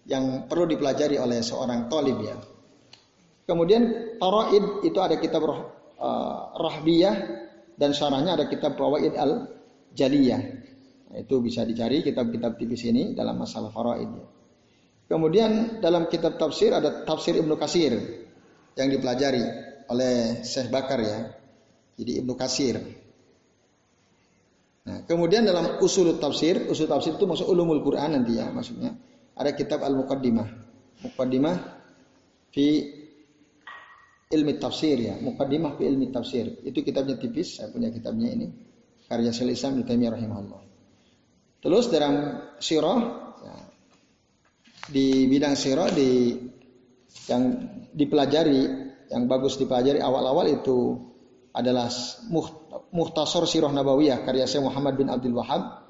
[0.07, 2.37] yang perlu dipelajari oleh seorang tolib ya.
[3.43, 5.55] Kemudian Taraid itu ada kitab uh,
[6.57, 7.15] Rahbiyah
[7.77, 9.51] dan syarahnya ada kitab Fawaid al
[9.93, 10.43] jaliyah.
[11.13, 14.09] Nah, itu bisa dicari kitab-kitab tipis ini dalam masalah faraid.
[15.05, 17.93] Kemudian dalam kitab tafsir ada tafsir Ibnu Kasir
[18.73, 19.45] yang dipelajari
[19.93, 21.29] oleh Syekh Bakar ya.
[22.01, 22.81] Jadi Ibnu Kasir.
[24.83, 28.97] Nah, kemudian dalam usul tafsir, usul tafsir itu masuk ulumul Quran nanti ya maksudnya.
[29.37, 30.49] Ada kitab Al-Muqaddimah.
[31.03, 31.57] Muqaddimah
[32.53, 32.67] fi
[34.33, 35.15] ilmi tafsir ya.
[35.21, 36.61] Muqaddimah fi ilmi tafsir.
[36.65, 38.49] Itu kitabnya tipis, saya punya kitabnya ini
[39.13, 40.61] karya Syaikhul Islam Taimiyah rahimahullah.
[41.63, 42.15] Terus dalam
[42.59, 43.01] sirah
[43.45, 43.57] ya,
[44.89, 46.35] di bidang sirah di
[47.29, 47.43] yang
[47.93, 48.63] dipelajari
[49.13, 50.97] yang bagus dipelajari awal-awal itu
[51.53, 51.93] adalah
[52.93, 55.82] Muhtasar Sirah Nabawiyah karya Syekh Muhammad bin Abdul Wahab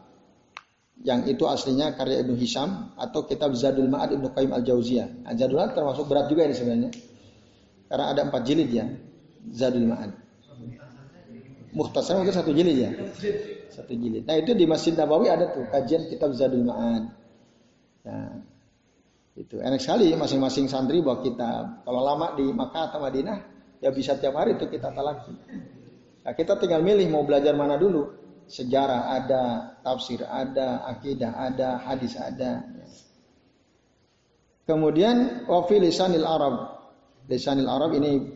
[1.03, 5.27] yang itu aslinya karya Ibnu Hisham atau kitab Zadul Ma'ad Ibnu Qayyim Al-Jauziyah.
[5.27, 6.91] Nah, Zadul Ma'ad termasuk berat juga ini sebenarnya.
[7.91, 8.87] Karena ada empat jilid ya
[9.51, 10.15] Zadul Ma'ad.
[11.75, 12.91] Muhtasar mungkin satu jilid ya.
[13.73, 14.29] Satu jilid.
[14.29, 17.05] Nah itu di Masjid Nabawi ada tuh kajian kitab Zadul Ma'ad.
[18.07, 18.35] Nah,
[19.35, 21.83] itu enak sekali masing-masing santri bawa kitab.
[21.83, 23.39] Kalau lama di Makkah atau Madinah
[23.83, 25.35] ya bisa tiap hari itu kita talaki.
[26.23, 28.22] Nah, kita tinggal milih mau belajar mana dulu.
[28.53, 29.45] Sejarah ada,
[29.81, 32.61] tafsir ada, akidah ada, hadis ada.
[34.69, 36.85] Kemudian wafi lisanil Arab.
[37.33, 38.29] Lisanil Arab ini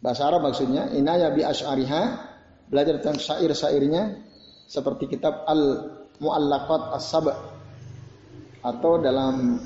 [0.00, 0.88] bahasa Arab maksudnya.
[0.96, 2.02] Inaya bi asy'ariha
[2.72, 4.24] belajar tentang syair-syairnya
[4.64, 5.62] seperti kitab Al
[6.16, 7.28] Muallaqat As-Sab'
[8.64, 9.60] atau dalam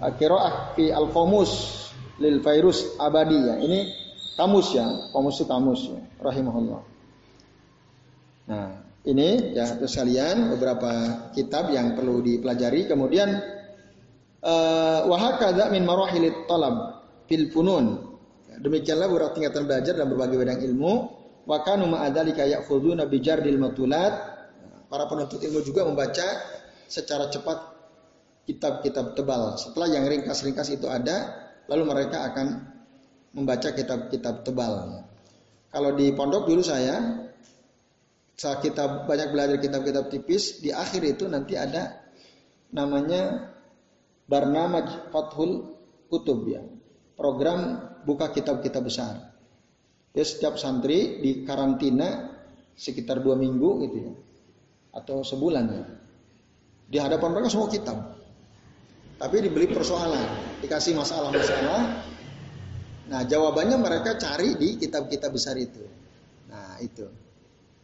[0.00, 1.52] uh, Qiraah fi Al-Qamus
[2.22, 3.60] lil Fairus Abadiyah.
[3.60, 3.78] Ini
[4.40, 6.80] kamus ya, kamus itu kamus ya, rahimahullah.
[8.48, 10.90] Nah, ini ya kalian beberapa
[11.36, 12.90] kitab yang perlu dipelajari.
[12.90, 13.28] Kemudian
[14.42, 18.16] uh, wahakadha min marahilit talab fil funun.
[18.58, 21.18] Demikianlah beberapa tingkatan belajar dalam berbagai bidang ilmu
[21.48, 24.36] Wa kanu ma'adzalika ya'khuduna bijardil matulat.
[24.92, 26.28] Para penuntut ilmu juga membaca
[26.88, 27.76] secara cepat
[28.44, 29.56] kitab-kitab tebal.
[29.56, 32.68] Setelah yang ringkas-ringkas itu ada, lalu mereka akan
[33.36, 35.04] membaca kitab-kitab tebal.
[35.68, 37.27] Kalau di pondok dulu saya
[38.38, 42.06] saat kita banyak belajar kitab-kitab tipis, di akhir itu nanti ada
[42.70, 43.50] namanya
[44.30, 45.74] Barnamaj Fathul
[46.06, 46.62] Kutub ya.
[47.18, 49.34] Program buka kitab-kitab besar.
[50.14, 52.30] Ya setiap santri di karantina
[52.78, 54.12] sekitar dua minggu gitu ya.
[54.94, 55.84] Atau sebulan ya.
[56.88, 57.98] Di hadapan mereka semua kitab.
[59.18, 62.06] Tapi dibeli persoalan, dikasih masalah-masalah.
[63.10, 65.82] Nah jawabannya mereka cari di kitab-kitab besar itu.
[66.46, 67.27] Nah itu.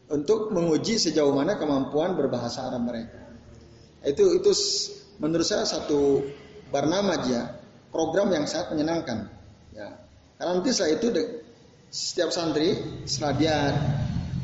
[0.05, 3.24] Untuk menguji sejauh mana kemampuan berbahasa Arab mereka.
[4.05, 4.52] Itu itu
[5.16, 6.20] menurut saya satu
[6.68, 7.57] barnamaj ya,
[7.88, 9.32] program yang sangat menyenangkan.
[9.72, 9.96] Ya.
[10.36, 11.07] Karena nanti setelah itu
[11.88, 12.74] setiap santri
[13.09, 13.57] setelah dia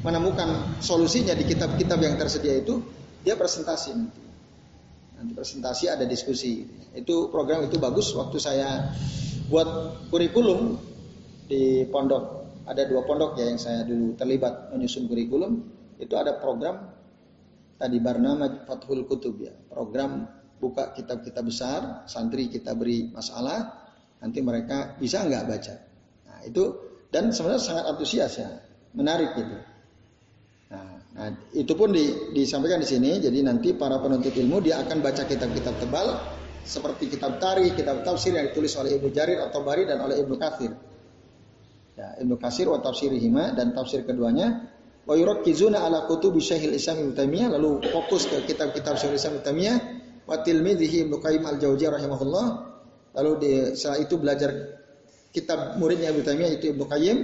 [0.01, 2.81] menemukan solusinya di kitab-kitab yang tersedia itu,
[3.21, 4.23] dia presentasi nanti.
[5.21, 6.65] Nanti presentasi ada diskusi.
[6.97, 8.97] Itu program itu bagus waktu saya
[9.53, 10.81] buat kurikulum
[11.51, 12.40] di pondok.
[12.71, 15.59] Ada dua pondok ya yang saya dulu terlibat menyusun kurikulum.
[15.99, 16.87] Itu ada program
[17.75, 19.51] tadi Barnama Fathul Kutub ya.
[19.51, 20.31] Program
[20.63, 23.91] buka kitab-kitab besar, santri kita beri masalah,
[24.23, 25.75] nanti mereka bisa nggak baca.
[26.31, 26.63] Nah itu
[27.11, 28.49] dan sebenarnya sangat antusias ya,
[28.95, 29.57] menarik gitu.
[30.71, 33.19] Nah, nah itu pun di, disampaikan di sini.
[33.19, 36.07] Jadi nanti para penuntut ilmu dia akan baca kitab-kitab tebal
[36.63, 40.39] seperti kitab tari, kitab tafsir yang ditulis oleh Ibnu Jarir atau Bari dan oleh Ibnu
[40.39, 40.71] Katsir.
[41.99, 44.71] Ya, Ibnu Katsir wa tafsirihima dan tafsir keduanya
[45.05, 49.45] wa yurakkizuna ala kutubi Syekhul Islam Ibnu Taimiyah lalu fokus ke kitab-kitab Syekhul Islam Ibnu
[49.45, 49.77] Taimiyah
[50.25, 52.47] wa tilmidhihi Ibnu Qayyim al-Jauziyah rahimahullah
[53.19, 54.51] lalu di, setelah itu belajar
[55.35, 57.19] kitab muridnya Ibnu Taimiyah itu Ibnu Qayyim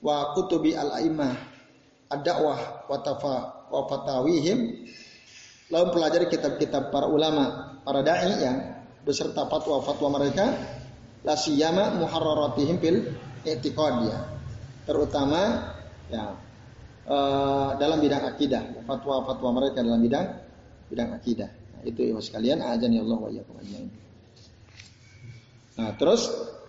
[0.00, 1.34] wa kutubi al-a'immah
[2.14, 3.36] ad-da'wah wa tafa
[3.72, 4.86] wa fatawihim
[5.74, 8.56] lalu pelajari kitab-kitab para ulama, para dai yang
[9.02, 10.54] beserta fatwa-fatwa mereka
[11.24, 12.98] la siyama muharraratihim fil
[13.44, 14.18] i'tiqad ya.
[14.84, 15.40] Terutama
[16.12, 16.36] ya
[17.08, 20.26] uh, dalam bidang akidah, fatwa-fatwa mereka dalam bidang
[20.92, 21.48] bidang akidah.
[21.48, 23.88] Nah, itu ya sekalian ajani Allah wa iyyakum ajmain.
[25.74, 26.28] Nah, terus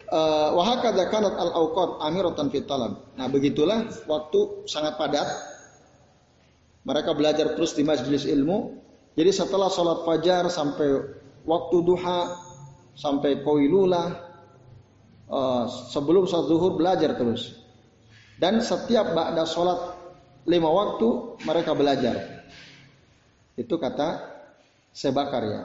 [0.09, 3.05] uh, wa kanat al-awqat amiratan fi talab.
[3.19, 5.27] Nah, begitulah waktu sangat padat.
[6.85, 8.77] Mereka belajar terus di majelis ilmu.
[9.17, 11.01] Jadi setelah sholat fajar sampai
[11.47, 12.37] waktu duha
[12.93, 14.24] sampai koilulah
[15.29, 17.55] uh, sebelum sholat zuhur belajar terus.
[18.35, 19.95] Dan setiap ba'da sholat
[20.45, 22.45] lima waktu mereka belajar.
[23.55, 24.35] Itu kata
[24.95, 25.61] Sebakar ya.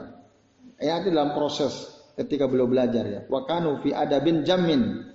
[0.75, 1.87] Ya itu dalam proses
[2.19, 3.21] ketika beliau belajar ya.
[3.31, 5.07] Wakanu fi adabin jamin.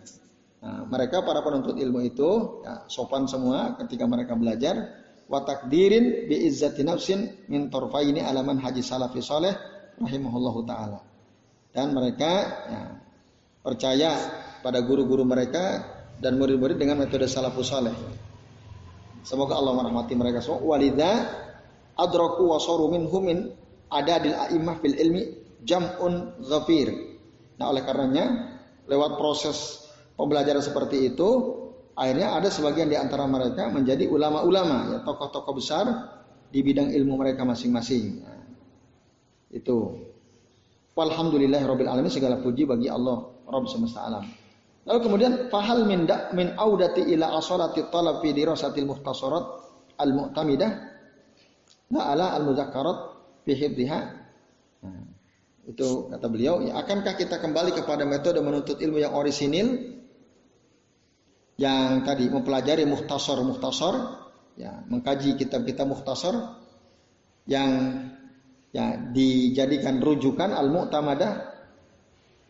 [0.65, 5.05] Nah, mereka para penuntut ilmu itu ya, sopan semua ketika mereka belajar.
[5.29, 9.53] Watakdirin bi izzati nafsin min torfaini alaman haji salafi soleh
[10.01, 11.05] rahimahullahu taala.
[11.77, 12.33] Dan mereka
[12.73, 12.83] ya,
[13.67, 14.15] percaya
[14.63, 15.83] pada guru-guru mereka
[16.23, 17.91] dan murid-murid dengan metode salafus soleh.
[19.27, 20.79] Semoga Allah merahmati mereka semua.
[20.79, 21.27] Walidha
[21.99, 23.39] adraku wa saru minhum min
[23.91, 25.23] adadil a'immah fil ilmi
[25.67, 26.95] jam'un ghafir.
[27.59, 28.55] Nah, oleh karenanya
[28.87, 29.83] lewat proses
[30.15, 31.29] pembelajaran seperti itu
[31.99, 35.85] akhirnya ada sebagian di antara mereka menjadi ulama-ulama ya tokoh-tokoh besar
[36.55, 38.23] di bidang ilmu mereka masing-masing.
[38.23, 38.47] Nah,
[39.51, 40.07] itu.
[40.97, 44.27] Walhamdulillahirabbil alamin segala puji bagi Allah Rabb semesta alam.
[44.87, 49.45] Lalu kemudian fahal min da, min audati ila asalati talab fi dirasatil muhtasarat
[49.99, 50.71] al mu'tamidah
[51.91, 52.99] la ala al muzakkarat
[53.43, 54.01] fi hibdiha.
[54.87, 55.05] Nah,
[55.67, 59.99] itu kata beliau, ya akankah kita kembali kepada metode menuntut ilmu yang orisinil
[61.59, 63.95] yang tadi mempelajari muhtasar muhtasar
[64.61, 66.63] ya mengkaji kitab-kitab muhtasar
[67.49, 67.71] yang
[68.77, 71.56] ya dijadikan rujukan al mu'tamadah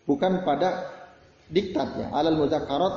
[0.07, 0.87] bukan pada
[1.51, 2.95] diktat ya alal muzakarat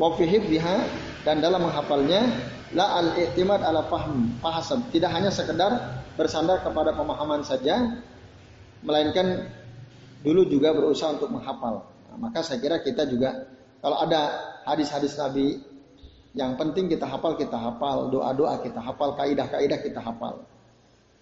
[0.00, 0.76] wa biha
[1.24, 2.24] dan dalam menghafalnya
[2.72, 8.00] la al i'timad ala fahm pahasab tidak hanya sekedar bersandar kepada pemahaman saja
[8.80, 9.48] melainkan
[10.24, 11.84] dulu juga berusaha untuk menghafal.
[12.12, 13.48] Nah, maka saya kira kita juga
[13.80, 15.60] kalau ada hadis-hadis Nabi
[16.36, 18.08] yang penting kita hafal kita hafal.
[18.08, 20.44] Doa-doa kita hafal kaidah-kaidah kita hafal.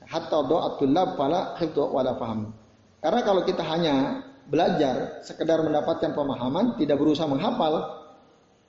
[0.07, 2.55] Hatta doa tulab pala hifdhu wala faham
[2.99, 8.05] karena kalau kita hanya belajar, sekedar mendapatkan pemahaman, tidak berusaha menghafal,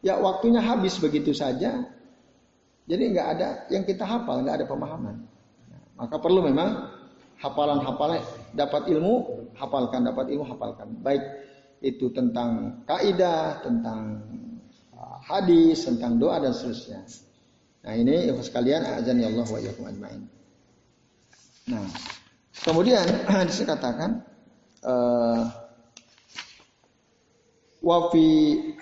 [0.04, 1.88] ya waktunya habis begitu saja.
[2.90, 5.16] Jadi nggak ada yang kita hafal, nggak ada pemahaman.
[5.96, 6.90] Maka perlu memang
[7.40, 8.24] hafalan-hafalan
[8.56, 10.88] dapat ilmu, hafalkan, dapat ilmu, hafalkan.
[11.00, 11.24] Baik
[11.80, 14.20] itu tentang kaidah, tentang
[14.96, 17.04] uh, hadis, tentang doa dan seterusnya.
[17.86, 20.22] Nah ini ibu sekalian azan ya Allah wa ajmain.
[21.70, 21.86] Nah,
[22.66, 23.06] kemudian
[23.60, 24.26] dikatakan
[24.84, 25.69] uh,
[27.80, 28.26] wa fi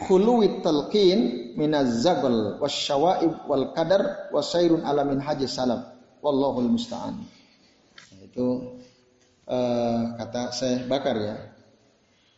[0.02, 5.94] khuluwit talqin minaz zagal wasyawaib wal qadar wasairun ala min haji salaf.
[6.18, 7.22] Wallahul musta'an.
[8.26, 8.78] Itu
[9.46, 11.38] uh, kata saya bakar ya.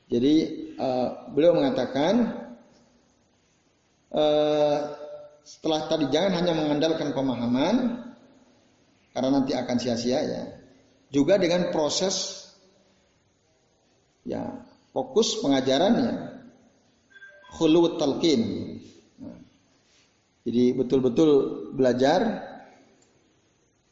[0.10, 0.36] Jadi
[0.76, 2.43] uh, beliau mengatakan
[4.12, 4.78] uh,
[5.47, 7.76] setelah tadi jangan hanya mengandalkan pemahaman
[9.16, 10.43] karena nanti akan sia-sia ya.
[11.10, 12.45] Juga dengan proses
[14.28, 14.62] ya
[14.93, 16.28] fokus pengajarannya
[17.55, 18.75] khulu talqin.
[20.45, 21.29] jadi betul-betul
[21.77, 22.41] belajar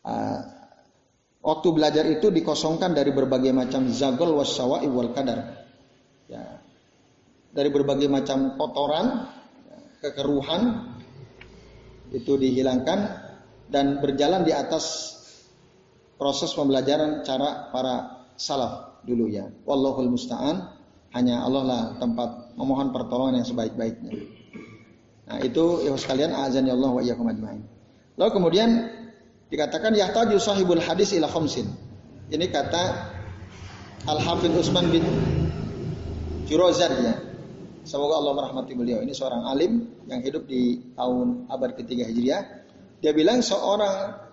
[0.02, 0.40] uh,
[1.44, 5.64] waktu belajar itu dikosongkan dari berbagai macam zagol wasawa'i wal kadar.
[6.28, 6.60] Ya.
[7.56, 9.32] Dari berbagai macam kotoran,
[10.04, 10.94] kekeruhan
[12.12, 13.00] itu dihilangkan
[13.68, 15.16] dan berjalan di atas
[16.16, 19.48] proses pembelajaran cara para salaf dulu ya.
[19.64, 20.77] Wallahul musta'an.
[21.16, 24.14] Hanya Allah lah tempat memohon pertolongan yang sebaik-baiknya.
[25.28, 27.64] Nah, itu ya sekalian azan ya Allah wa iyyakum ajmain.
[28.16, 28.70] Lalu kemudian
[29.52, 31.68] dikatakan yahtaju sahibul hadis ila khamsin.
[32.28, 32.84] Ini kata
[34.08, 35.04] Al Hafidh Utsman bin
[36.48, 37.16] Jurozan ya.
[37.88, 39.00] Semoga Allah merahmati beliau.
[39.00, 42.44] Ini seorang alim yang hidup di tahun abad ketiga Hijriah.
[43.00, 44.28] Dia bilang seorang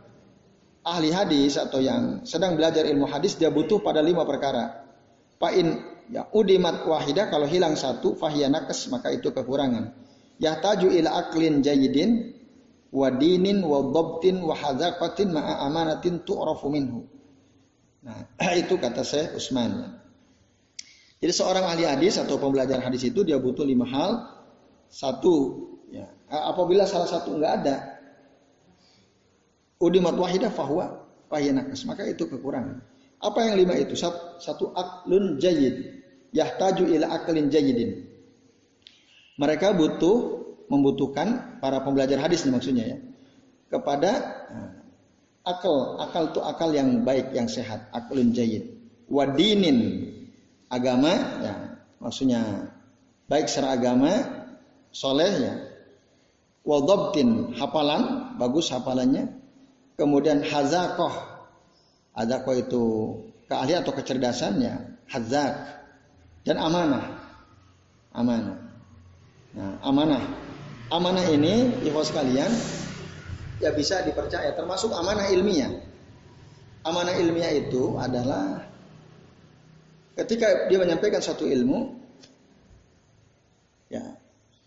[0.83, 4.83] ahli hadis atau yang sedang belajar ilmu hadis dia butuh pada lima perkara.
[5.39, 9.91] Fa'in Ya, udimat wahida kalau hilang satu fahiyanakes maka itu kekurangan.
[10.39, 12.31] Yahtaju ila aklin jayidin
[12.95, 17.03] wa dinin wa dhabtin wa ma'a amanatin tu'rafu minhu.
[18.07, 18.31] Nah,
[18.63, 19.91] itu kata saya Usman.
[21.19, 24.23] Jadi seorang ahli hadis atau pembelajar hadis itu dia butuh lima hal.
[24.87, 27.77] Satu, ya, apabila salah satu enggak ada,
[29.83, 32.79] udimat wahidah fahuwa fahiyanakes maka itu kekurangan.
[33.19, 33.99] Apa yang lima itu?
[33.99, 36.04] Satu, satu aklun jayid.
[36.35, 38.11] Yahtaju ila aklin jayidin.
[39.39, 42.99] Mereka butuh, membutuhkan para pembelajar hadis nih maksudnya ya.
[43.71, 44.11] Kepada
[44.51, 44.71] nah,
[45.47, 47.87] akal, akal itu akal yang baik, yang sehat.
[47.95, 48.67] Aklun jayid.
[49.07, 50.11] Wadinin,
[50.67, 51.55] agama, ya
[52.03, 52.73] maksudnya
[53.31, 54.11] baik secara agama,
[54.91, 55.55] soleh ya.
[56.65, 59.31] Wadabtin, hafalan, bagus hafalannya.
[59.95, 61.13] Kemudian hazakoh,
[62.17, 62.85] hazakoh itu
[63.47, 65.84] keahlian atau kecerdasannya, hazak
[66.45, 67.05] dan amanah,
[68.13, 68.59] amanah.
[69.57, 70.23] Nah, amanah,
[70.93, 72.53] amanah ini, ibu sekalian,
[73.65, 75.73] ya bisa dipercaya, termasuk amanah ilmiah.
[76.85, 78.61] Amanah ilmiah itu adalah
[80.21, 81.97] ketika dia menyampaikan satu ilmu,
[83.89, 84.05] ya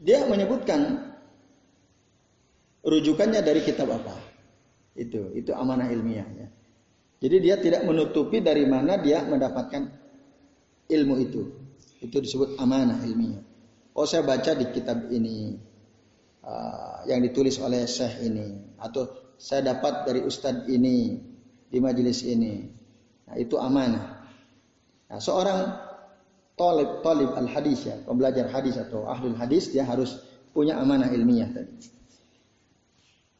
[0.01, 1.13] dia menyebutkan
[2.82, 4.17] rujukannya dari kitab apa.
[4.97, 6.47] Itu itu amanah ilmiah ya.
[7.21, 9.89] Jadi dia tidak menutupi dari mana dia mendapatkan
[10.89, 11.66] ilmu itu.
[12.01, 13.41] Itu disebut amanah ilmiah.
[13.97, 15.57] Oh saya baca di kitab ini
[16.45, 21.17] uh, yang ditulis oleh syekh ini atau saya dapat dari ustadz ini
[21.65, 22.69] di majelis ini.
[23.27, 24.21] Nah, itu amanah.
[25.09, 25.59] Nah, seorang
[26.53, 30.21] tolib tolib al hadis ya, pembelajar hadis atau ahlul hadis dia harus
[30.53, 31.73] punya amanah ilmiah tadi.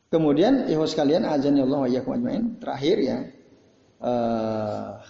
[0.08, 2.14] Kemudian ikhwas sekalian azan Allah wa.
[2.62, 3.18] Terakhir ya.
[3.98, 5.02] Uh,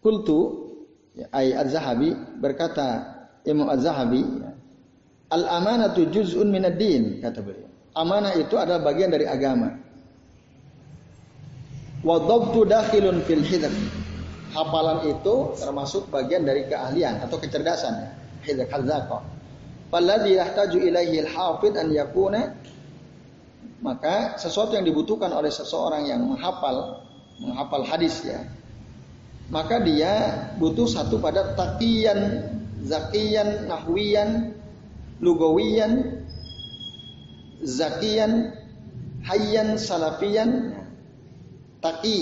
[0.00, 0.69] kultu ya,
[1.28, 4.50] ay az-zahabi berkata Imam az-zahabi ya,
[5.32, 7.68] al amanatu juz'un min ad-din kata beliau.
[7.90, 9.74] Amanah itu adalah bagian dari agama.
[12.06, 13.72] Wa dhabtu dakhilun fil hidr.
[14.54, 18.14] Hafalan itu termasuk bagian dari keahlian atau kecerdasan.
[18.46, 19.20] Hidr hadzaqa.
[19.90, 22.54] Falladhi yahtaju ilaihi al-hafid an yakuna
[23.80, 27.00] maka sesuatu yang dibutuhkan oleh seseorang yang menghafal
[27.40, 28.44] menghafal hadis ya
[29.50, 32.46] maka dia butuh satu pada takian
[32.86, 34.54] zakian nahwiyan
[35.18, 36.24] lugawiyan
[37.60, 38.56] zakian
[39.24, 40.76] hayyan salafiyan.
[41.80, 42.18] Taki.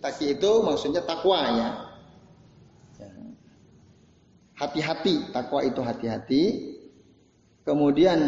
[0.00, 1.68] Taki itu maksudnya takwa ya.
[4.56, 5.32] Hati-hati.
[5.32, 6.42] Takwa itu hati-hati.
[7.64, 8.20] Kemudian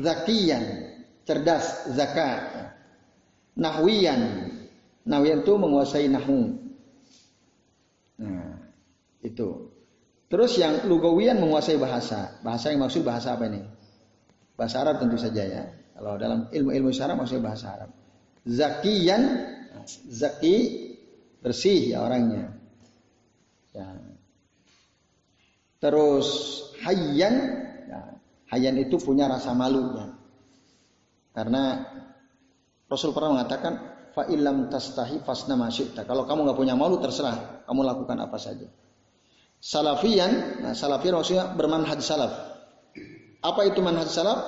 [0.00, 0.92] zakian.
[1.28, 2.72] Cerdas, zakat.
[3.56, 4.48] Nahwiyan.
[5.04, 6.56] Nahwiyan itu menguasai nahu.
[8.22, 8.54] Nah,
[9.26, 9.74] itu.
[10.30, 12.40] Terus yang lugawian menguasai bahasa.
[12.40, 13.60] Bahasa yang maksud bahasa apa ini?
[14.56, 15.62] Bahasa Arab tentu saja ya.
[15.92, 17.90] Kalau dalam ilmu-ilmu syarab maksudnya bahasa Arab.
[18.48, 19.22] Zakiyan,
[20.08, 20.56] zaki
[21.44, 22.56] bersih ya orangnya.
[23.76, 23.86] Ya.
[25.82, 26.28] Terus
[26.86, 27.34] hayyan,
[27.90, 28.00] ya.
[28.54, 30.06] hayyan itu punya rasa malu ya.
[31.36, 31.84] Karena
[32.88, 36.04] Rasul pernah mengatakan fa illam tastahi fasna masyita.
[36.04, 38.68] Kalau kamu nggak punya malu terserah, kamu lakukan apa saja.
[39.62, 42.32] Salafian, nah salafian maksudnya bermanhaj salaf.
[43.42, 44.40] Apa itu manhaj salaf?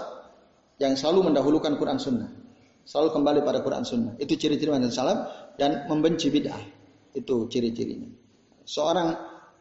[0.82, 2.30] Yang selalu mendahulukan Quran Sunnah.
[2.82, 4.18] Selalu kembali pada Quran Sunnah.
[4.18, 5.18] Itu ciri-ciri manhaj salaf
[5.54, 6.58] dan membenci bid'ah.
[7.14, 8.10] Itu ciri-cirinya.
[8.66, 9.14] Seorang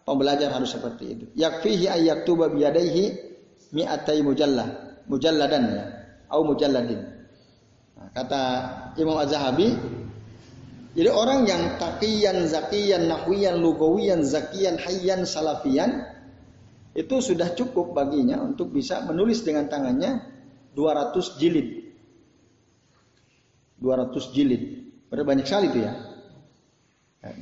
[0.03, 1.25] pembelajar harus seperti itu.
[1.37, 3.03] Yakfihi ayyaktuba biyadaihi
[3.77, 4.67] mi'atai mujallah.
[5.05, 5.85] Mujalladan ya.
[6.33, 6.97] Au mujalladin.
[7.93, 8.41] Nah, kata
[8.97, 9.73] Imam Az-Zahabi,
[10.93, 16.05] jadi orang yang takiyan, zakiyan, nahwiyan, lugawiyan, zakiyan, hayyan, salafiyan
[16.93, 20.21] itu sudah cukup baginya untuk bisa menulis dengan tangannya
[20.77, 21.97] 200 jilid.
[23.81, 24.63] 200 jilid.
[25.09, 25.93] Berapa banyak sekali itu ya.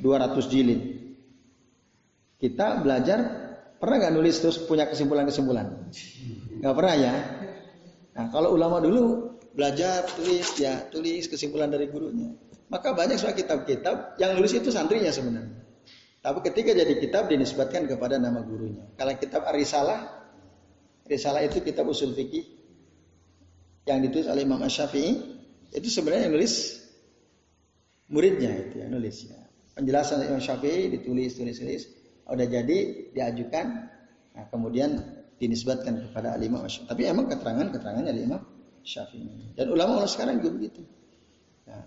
[0.00, 0.80] ya, jilid.
[2.40, 3.18] Kita belajar
[3.76, 5.92] pernah nggak nulis terus punya kesimpulan-kesimpulan?
[6.64, 7.12] Nggak pernah ya.
[8.16, 12.32] Nah kalau ulama dulu belajar, tulis, ya tulis kesimpulan dari gurunya.
[12.72, 15.60] Maka banyak soal kitab-kitab yang nulis itu santrinya sebenarnya.
[16.22, 18.86] Tapi ketika jadi kitab dinisbatkan kepada nama gurunya.
[18.96, 20.22] Kalau kitab Arisalah,
[21.02, 22.46] Risalah itu kitab usul fikih
[23.90, 25.18] yang ditulis oleh Imam Syafi'i,
[25.74, 26.78] itu sebenarnya yang nulis
[28.06, 29.36] muridnya itu yang nulis ya.
[29.74, 31.82] Penjelasan Imam Syafi'i ditulis, tulis, tulis,
[32.30, 32.78] udah jadi
[33.10, 33.66] diajukan,
[34.38, 35.02] nah kemudian
[35.42, 36.86] dinisbatkan kepada Al Imam Syafi'i.
[36.86, 38.42] Tapi emang keterangan-keterangannya Al Imam
[38.82, 39.54] Syafi'i.
[39.54, 40.82] Dan ulama ulama sekarang juga begitu.
[41.66, 41.86] Nah,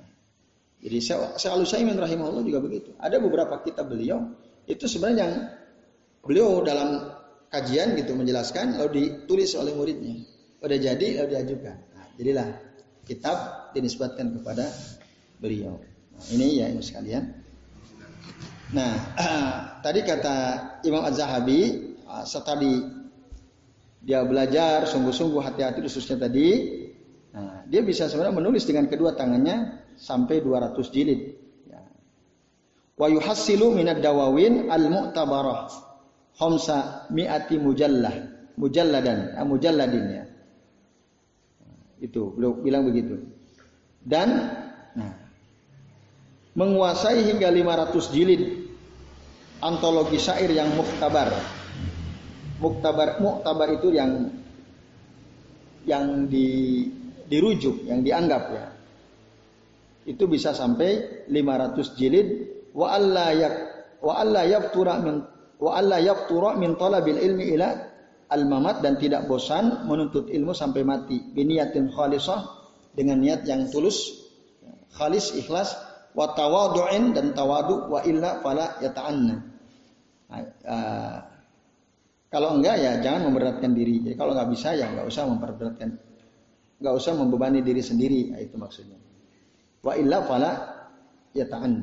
[0.80, 2.96] jadi saya Al-Utsaimin rahimahullah juga begitu.
[3.00, 4.32] Ada beberapa kitab beliau
[4.66, 5.34] itu sebenarnya yang
[6.26, 7.14] beliau dalam
[7.54, 10.26] kajian gitu menjelaskan lalu ditulis oleh muridnya.
[10.64, 11.76] Udah jadi lalu diajukan.
[11.94, 12.48] Nah, jadilah
[13.06, 13.38] kitab
[13.78, 14.66] dinisbatkan kepada
[15.38, 15.78] beliau.
[16.16, 17.24] Nah, ini ya ini sekalian.
[18.74, 18.92] Nah,
[19.86, 20.36] tadi kata
[20.88, 22.62] Imam Az-Zahabi uh, setelah
[24.06, 26.85] dia belajar sungguh-sungguh hati-hati khususnya tadi
[27.36, 31.36] Nah, dia bisa sebenarnya menulis dengan kedua tangannya sampai 200 jilid.
[31.68, 31.84] Ya.
[32.96, 35.68] Wa yuhassilu minad dawawin al-mu'tabarah
[36.40, 38.16] khamsa mi'ati mujallah
[38.56, 40.24] mujalladan ah, mujalladin ya.
[42.00, 43.20] Itu beliau bilang begitu.
[44.00, 44.32] Dan
[44.96, 45.14] nah,
[46.56, 48.42] menguasai hingga 500 jilid
[49.60, 51.36] antologi syair yang muktabar.
[52.64, 54.32] Muktabar muktabar itu yang
[55.86, 56.90] yang di,
[57.26, 58.66] dirujuk, yang dianggap ya.
[60.06, 62.28] Itu bisa sampai 500 jilid.
[62.76, 63.56] Wa alla yak
[64.04, 65.24] wa alla yaftura min
[65.58, 67.72] wa alla yaftura min talabil ilmi ila
[68.28, 71.18] al mamat dan tidak bosan menuntut ilmu sampai mati.
[71.34, 72.46] Biniyatin khalisah
[72.94, 74.28] dengan niat yang tulus.
[74.94, 75.74] Khalis ikhlas.
[76.16, 79.36] Wa tawadu'in dan tawadu wa illa fala yata'anna.
[80.26, 81.18] Nah, uh,
[82.36, 84.04] kalau enggak ya jangan memberatkan diri.
[84.04, 85.90] Jadi kalau nggak bisa ya nggak usah memperberatkan,
[86.80, 88.32] nggak usah membebani diri sendiri.
[88.36, 89.00] Nah, itu maksudnya.
[89.86, 90.52] Wa illa fala
[91.32, 91.74] ya ta'an.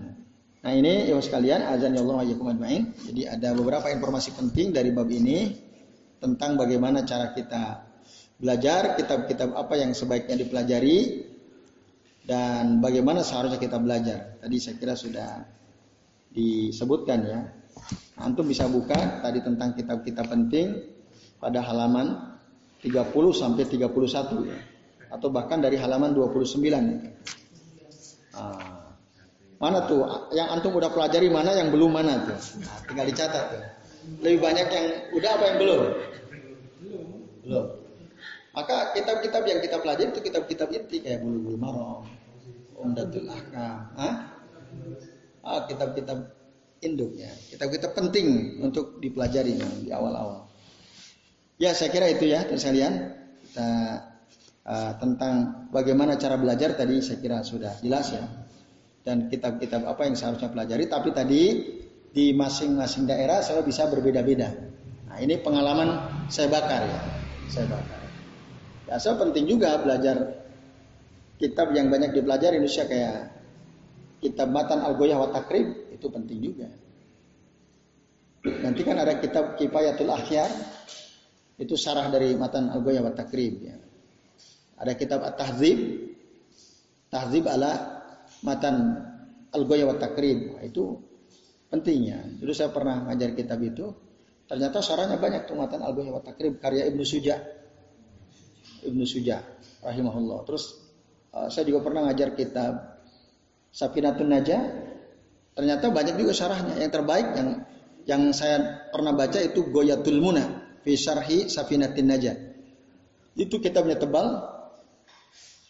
[0.62, 2.95] Nah ini ya sekalian azan ya Allah ajmain.
[2.95, 5.59] Jadi ada beberapa informasi penting dari bab ini
[6.22, 7.82] tentang bagaimana cara kita
[8.38, 11.26] belajar, kitab-kitab apa yang sebaiknya dipelajari
[12.22, 14.38] dan bagaimana seharusnya kita belajar.
[14.38, 15.43] Tadi saya kira sudah
[16.30, 17.40] disebutkan ya
[18.22, 20.78] Antum bisa buka tadi tentang kitab-kitab penting
[21.43, 22.38] pada halaman
[22.84, 24.59] 30 sampai 31 ya.
[25.12, 26.80] Atau bahkan dari halaman 29 ya.
[28.32, 28.96] Ah.
[29.62, 30.02] Mana tuh
[30.34, 32.34] yang antum udah pelajari mana yang belum mana tuh?
[32.64, 33.62] Nah, tinggal dicatat tuh.
[34.18, 35.80] Lebih banyak yang udah apa yang belum?
[37.46, 37.66] Belum.
[38.52, 42.04] Maka kitab-kitab yang kita pelajari itu kitab-kitab inti kayak Bulughul Maram,
[42.74, 43.94] Umdatul Ahkam,
[45.46, 46.18] ah, kitab-kitab
[46.82, 47.30] induknya.
[47.54, 49.56] Kitab-kitab penting untuk dipelajari
[49.86, 50.50] di awal-awal.
[51.62, 53.14] Ya, saya kira itu ya, sekalian.
[53.46, 53.68] Kita
[54.66, 58.24] uh, tentang bagaimana cara belajar tadi saya kira sudah jelas ya.
[59.02, 60.86] Dan kitab-kitab apa yang seharusnya pelajari.
[60.86, 61.42] Tapi tadi
[62.12, 64.54] di masing-masing daerah saya bisa berbeda-beda.
[65.10, 65.88] Nah, ini pengalaman
[66.30, 67.00] saya bakar ya.
[67.50, 68.00] Saya bakar.
[68.86, 70.46] Ya, saya penting juga belajar
[71.42, 73.18] kitab yang banyak dipelajari Indonesia kayak
[74.22, 76.70] kitab Matan Al-Goyah wa Takrib itu penting juga.
[78.42, 80.50] Nanti kan ada kitab Kifayatul Akhyar
[81.62, 83.78] itu sarah dari matan Al-Ghaya wa Takrib ya.
[84.83, 85.78] Ada kitab At-Tahzib
[87.12, 88.03] Tahzib ala
[88.43, 88.99] matan
[89.53, 90.57] Al-Ghaya wa Takrib.
[90.57, 90.97] Nah, itu
[91.68, 92.41] pentingnya.
[92.41, 93.93] Dulu saya pernah ngajar kitab itu,
[94.49, 97.37] ternyata sarahnya banyak tuh matan Al-Ghaya wa Takrib karya Ibnu Suja.
[98.83, 99.45] Ibnu Suja
[99.85, 100.49] rahimahullah.
[100.49, 100.64] Terus
[101.37, 102.72] uh, saya juga pernah ngajar kitab
[103.72, 104.62] Safinatun Najah
[105.53, 106.80] Ternyata banyak juga syarahnya.
[106.80, 107.49] Yang terbaik yang
[108.09, 110.45] yang saya pernah baca itu Goyatul Muna
[110.80, 112.37] fi syarhi Safinatin Najah.
[113.37, 114.51] Itu kitabnya tebal.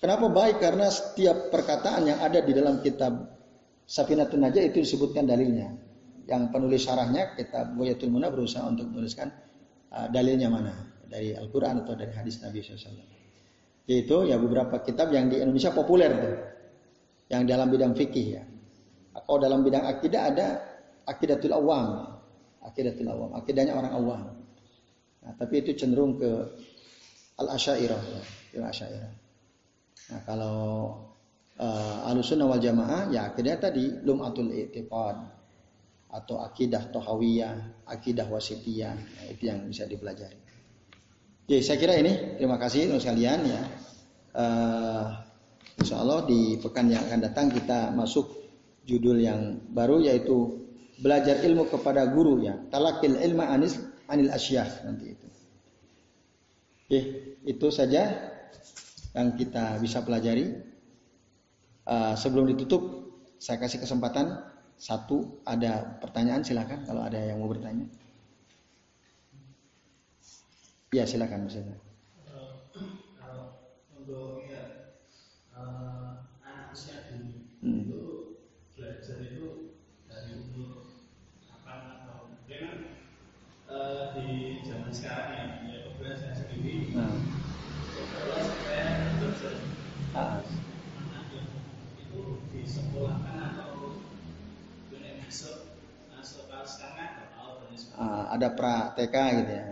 [0.03, 0.59] Kenapa baik?
[0.59, 3.39] Karena setiap perkataan yang ada di dalam kitab
[3.87, 5.79] Safinatun Najah itu disebutkan dalilnya.
[6.27, 9.31] Yang penulis syarahnya kitab Goyatul Muna berusaha untuk menuliskan
[9.95, 10.75] uh, dalilnya mana
[11.07, 12.99] dari Al-Quran atau dari hadis Nabi SAW.
[13.87, 16.35] Yaitu ya beberapa kitab yang di Indonesia populer tuh,
[17.31, 18.43] yang dalam bidang fikih ya.
[19.23, 20.47] Kalau dalam bidang akidah ada
[21.07, 22.19] akidatul awam.
[22.59, 23.39] Akidatul awam.
[23.39, 24.23] Akidahnya orang awam.
[25.23, 26.31] Nah, tapi itu cenderung ke
[27.39, 28.03] al-asyairah.
[28.51, 29.22] Ya, asyairah.
[30.11, 30.59] Nah, kalau
[31.61, 35.17] uh, alusunnah wal jamaah ya akidah tadi lum'atul i'tiqad
[36.13, 38.95] atau akidah tohawiyah, akidah wasitiyah.
[38.97, 40.41] Nah, itu yang bisa dipelajari.
[41.47, 43.63] Jadi saya kira ini terima kasih untuk sekalian ya.
[44.33, 45.07] Uh,
[45.81, 48.29] Insya Allah di pekan yang akan datang kita masuk
[48.85, 50.63] judul yang baru yaitu
[51.01, 55.27] belajar ilmu kepada guru ya talakil ilma anis anil asyah nanti itu
[56.87, 57.01] oke
[57.49, 58.31] itu saja
[59.13, 60.73] yang kita bisa pelajari.
[61.83, 62.83] Uh, sebelum ditutup
[63.43, 64.49] saya kasih kesempatan.
[64.83, 67.87] Satu ada pertanyaan silakan kalau ada yang mau bertanya.
[70.91, 71.79] Ya silakan misalnya
[74.03, 74.91] untuk ya,
[75.55, 77.87] anak usia dini hmm.
[77.87, 78.03] itu
[78.75, 79.79] belajar itu
[80.11, 80.91] dari umur
[81.47, 82.99] kapan atau mungkin
[84.19, 84.29] di
[84.67, 87.15] zaman sekarang ya ya kebetulan saya sendiri nah.
[87.95, 88.91] sekolah saya
[89.23, 89.55] belajar
[90.19, 90.43] ah.
[92.03, 94.03] itu disekolahkan atau
[95.33, 95.57] atau
[97.97, 99.67] ah, ada pra TK gitu ya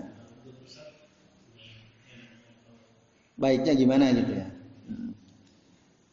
[3.41, 4.49] baiknya gimana gitu ya
[4.89, 5.13] hmm.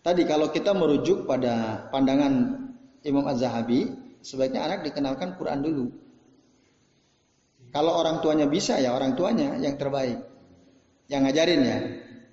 [0.03, 2.67] tadi kalau kita merujuk pada pandangan
[3.07, 3.87] Imam Az-Zahabi,
[4.19, 5.85] sebaiknya anak dikenalkan Quran dulu.
[7.71, 10.19] Kalau orang tuanya bisa ya orang tuanya yang terbaik.
[11.07, 11.77] Yang ngajarin ya.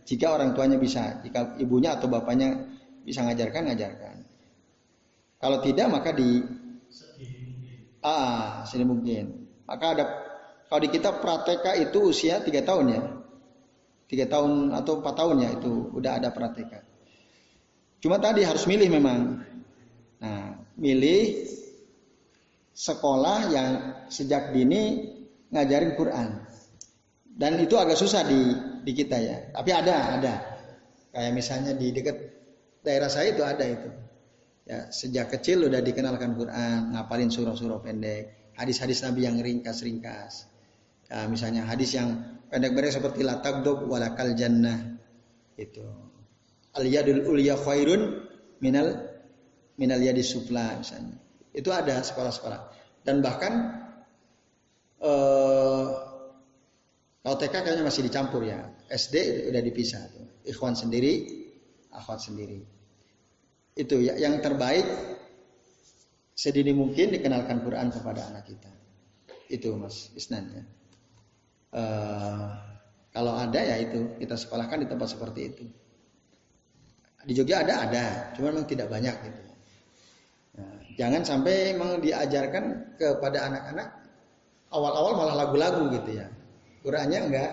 [0.04, 2.58] Jika orang tuanya bisa, jika ibunya atau bapaknya
[3.06, 4.14] bisa ngajarkan, ngajarkan.
[5.40, 6.42] Kalau tidak maka di
[8.04, 9.48] Ah, sini mungkin.
[9.64, 10.04] Maka ada
[10.68, 13.02] kalau di kita prateka itu usia tiga tahun ya,
[14.12, 16.84] tiga tahun atau empat tahun ya itu udah ada prateka.
[18.04, 19.40] Cuma tadi harus milih memang.
[20.20, 21.48] Nah, milih
[22.76, 23.70] sekolah yang
[24.12, 25.08] sejak dini
[25.48, 26.28] ngajarin Quran.
[27.24, 28.52] Dan itu agak susah di
[28.84, 29.36] di kita ya.
[29.56, 30.34] Tapi ada, ada.
[31.08, 32.16] Kayak misalnya di dekat
[32.84, 34.03] daerah saya itu ada itu.
[34.64, 40.48] Ya, sejak kecil udah dikenalkan Quran, ngapalin surah-surah pendek, hadis-hadis Nabi yang ringkas-ringkas.
[41.12, 44.96] Ya, misalnya hadis yang pendek-pendek seperti la tagdob walakal jannah.
[45.60, 45.84] Itu
[46.74, 48.24] al yadul ulya khairun
[48.64, 49.04] minal
[49.76, 51.20] minal yadis sufla misalnya.
[51.52, 52.60] Itu ada sekolah-sekolah.
[53.04, 53.52] Dan bahkan
[55.04, 55.88] eh,
[57.24, 58.64] kalau TK kayaknya masih dicampur ya.
[58.88, 60.24] SD udah dipisah tuh.
[60.44, 61.24] Ikhwan sendiri,
[61.88, 62.64] akhwat sendiri.
[63.74, 64.86] Itu ya yang terbaik
[66.34, 68.70] sedini mungkin dikenalkan Quran kepada anak kita.
[69.50, 70.64] Itu Mas Isnan ya.
[71.74, 72.54] Uh,
[73.10, 75.64] kalau ada ya itu kita sekolahkan di tempat seperti itu.
[77.24, 78.04] Di Jogja ada ada,
[78.36, 79.42] cuma memang tidak banyak gitu.
[80.54, 83.88] Nah, jangan sampai memang diajarkan kepada anak-anak
[84.70, 86.26] awal-awal malah lagu-lagu gitu ya.
[86.82, 87.50] Qurannya enggak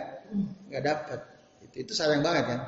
[0.67, 1.19] enggak dapat.
[1.65, 2.61] Itu itu sayang banget kan.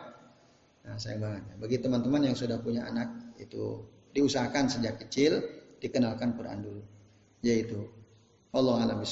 [0.85, 1.43] Nah, sayang banget.
[1.59, 3.09] Bagi teman-teman yang sudah punya anak
[3.43, 3.83] itu
[4.15, 5.43] diusahakan sejak kecil
[5.83, 6.83] dikenalkan Quran dulu.
[7.43, 7.91] Yaitu
[8.55, 9.03] Allah alam.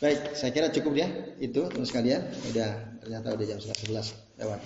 [0.00, 1.08] Baik, saya kira cukup ya
[1.42, 2.24] itu teman sekalian.
[2.54, 2.70] Udah
[3.02, 4.60] ternyata udah jam 11 lewat.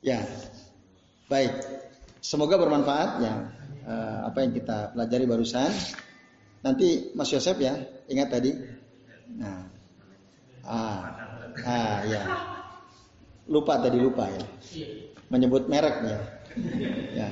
[0.00, 0.24] Ya,
[1.28, 1.52] baik.
[2.20, 3.34] Semoga bermanfaat ya
[3.86, 5.70] uh, apa yang kita pelajari barusan.
[6.60, 7.76] Nanti Mas Yosef ya,
[8.10, 8.52] ingat tadi.
[9.36, 9.64] Nah,
[10.66, 11.00] ah,
[11.64, 12.22] ah ya.
[13.50, 14.44] Lupa tadi lupa ya.
[15.30, 16.18] Menyebut mereknya.
[17.14, 17.30] Ya.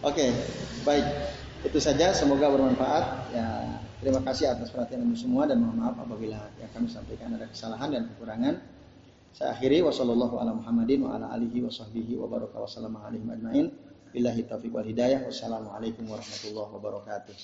[0.00, 0.32] Oke,
[0.88, 1.04] baik.
[1.64, 2.16] Itu saja.
[2.16, 3.30] Semoga bermanfaat.
[3.36, 7.44] Ya, terima kasih atas perhatian anda semua dan mohon maaf apabila yang kami sampaikan ada
[7.48, 8.56] kesalahan dan kekurangan.
[9.34, 12.68] Saya akhiri wasallallahu ala Muhammadin wa ala alihi wa sahbihi wa baraka wa
[13.12, 13.68] ajmain.
[14.14, 15.26] Hidayah.
[15.26, 17.34] Wassalamualaikum warahmatullahi wabarakatuh.